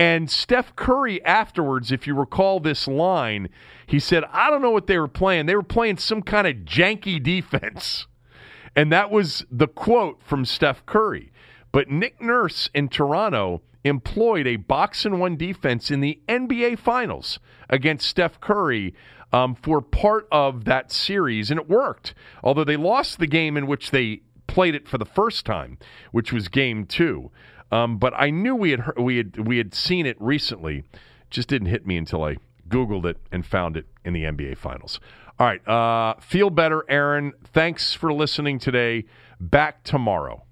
[0.00, 3.50] And Steph Curry afterwards, if you recall this line,
[3.86, 5.44] he said, I don't know what they were playing.
[5.44, 8.06] They were playing some kind of janky defense.
[8.74, 11.30] And that was the quote from Steph Curry.
[11.70, 17.38] But Nick Nurse in Toronto employed a box and one defense in the NBA Finals
[17.68, 18.94] against Steph Curry
[19.34, 22.14] um, for part of that series, and it worked.
[22.42, 25.76] Although they lost the game in which they played it for the first time,
[26.10, 27.30] which was Game Two.
[27.70, 30.84] Um, but I knew we had heard, we had we had seen it recently.
[31.30, 32.36] Just didn't hit me until I
[32.68, 34.98] Googled it and found it in the NBA Finals.
[35.38, 35.66] All right.
[35.66, 37.32] Uh, feel better, Aaron.
[37.52, 39.06] Thanks for listening today.
[39.38, 40.44] Back tomorrow.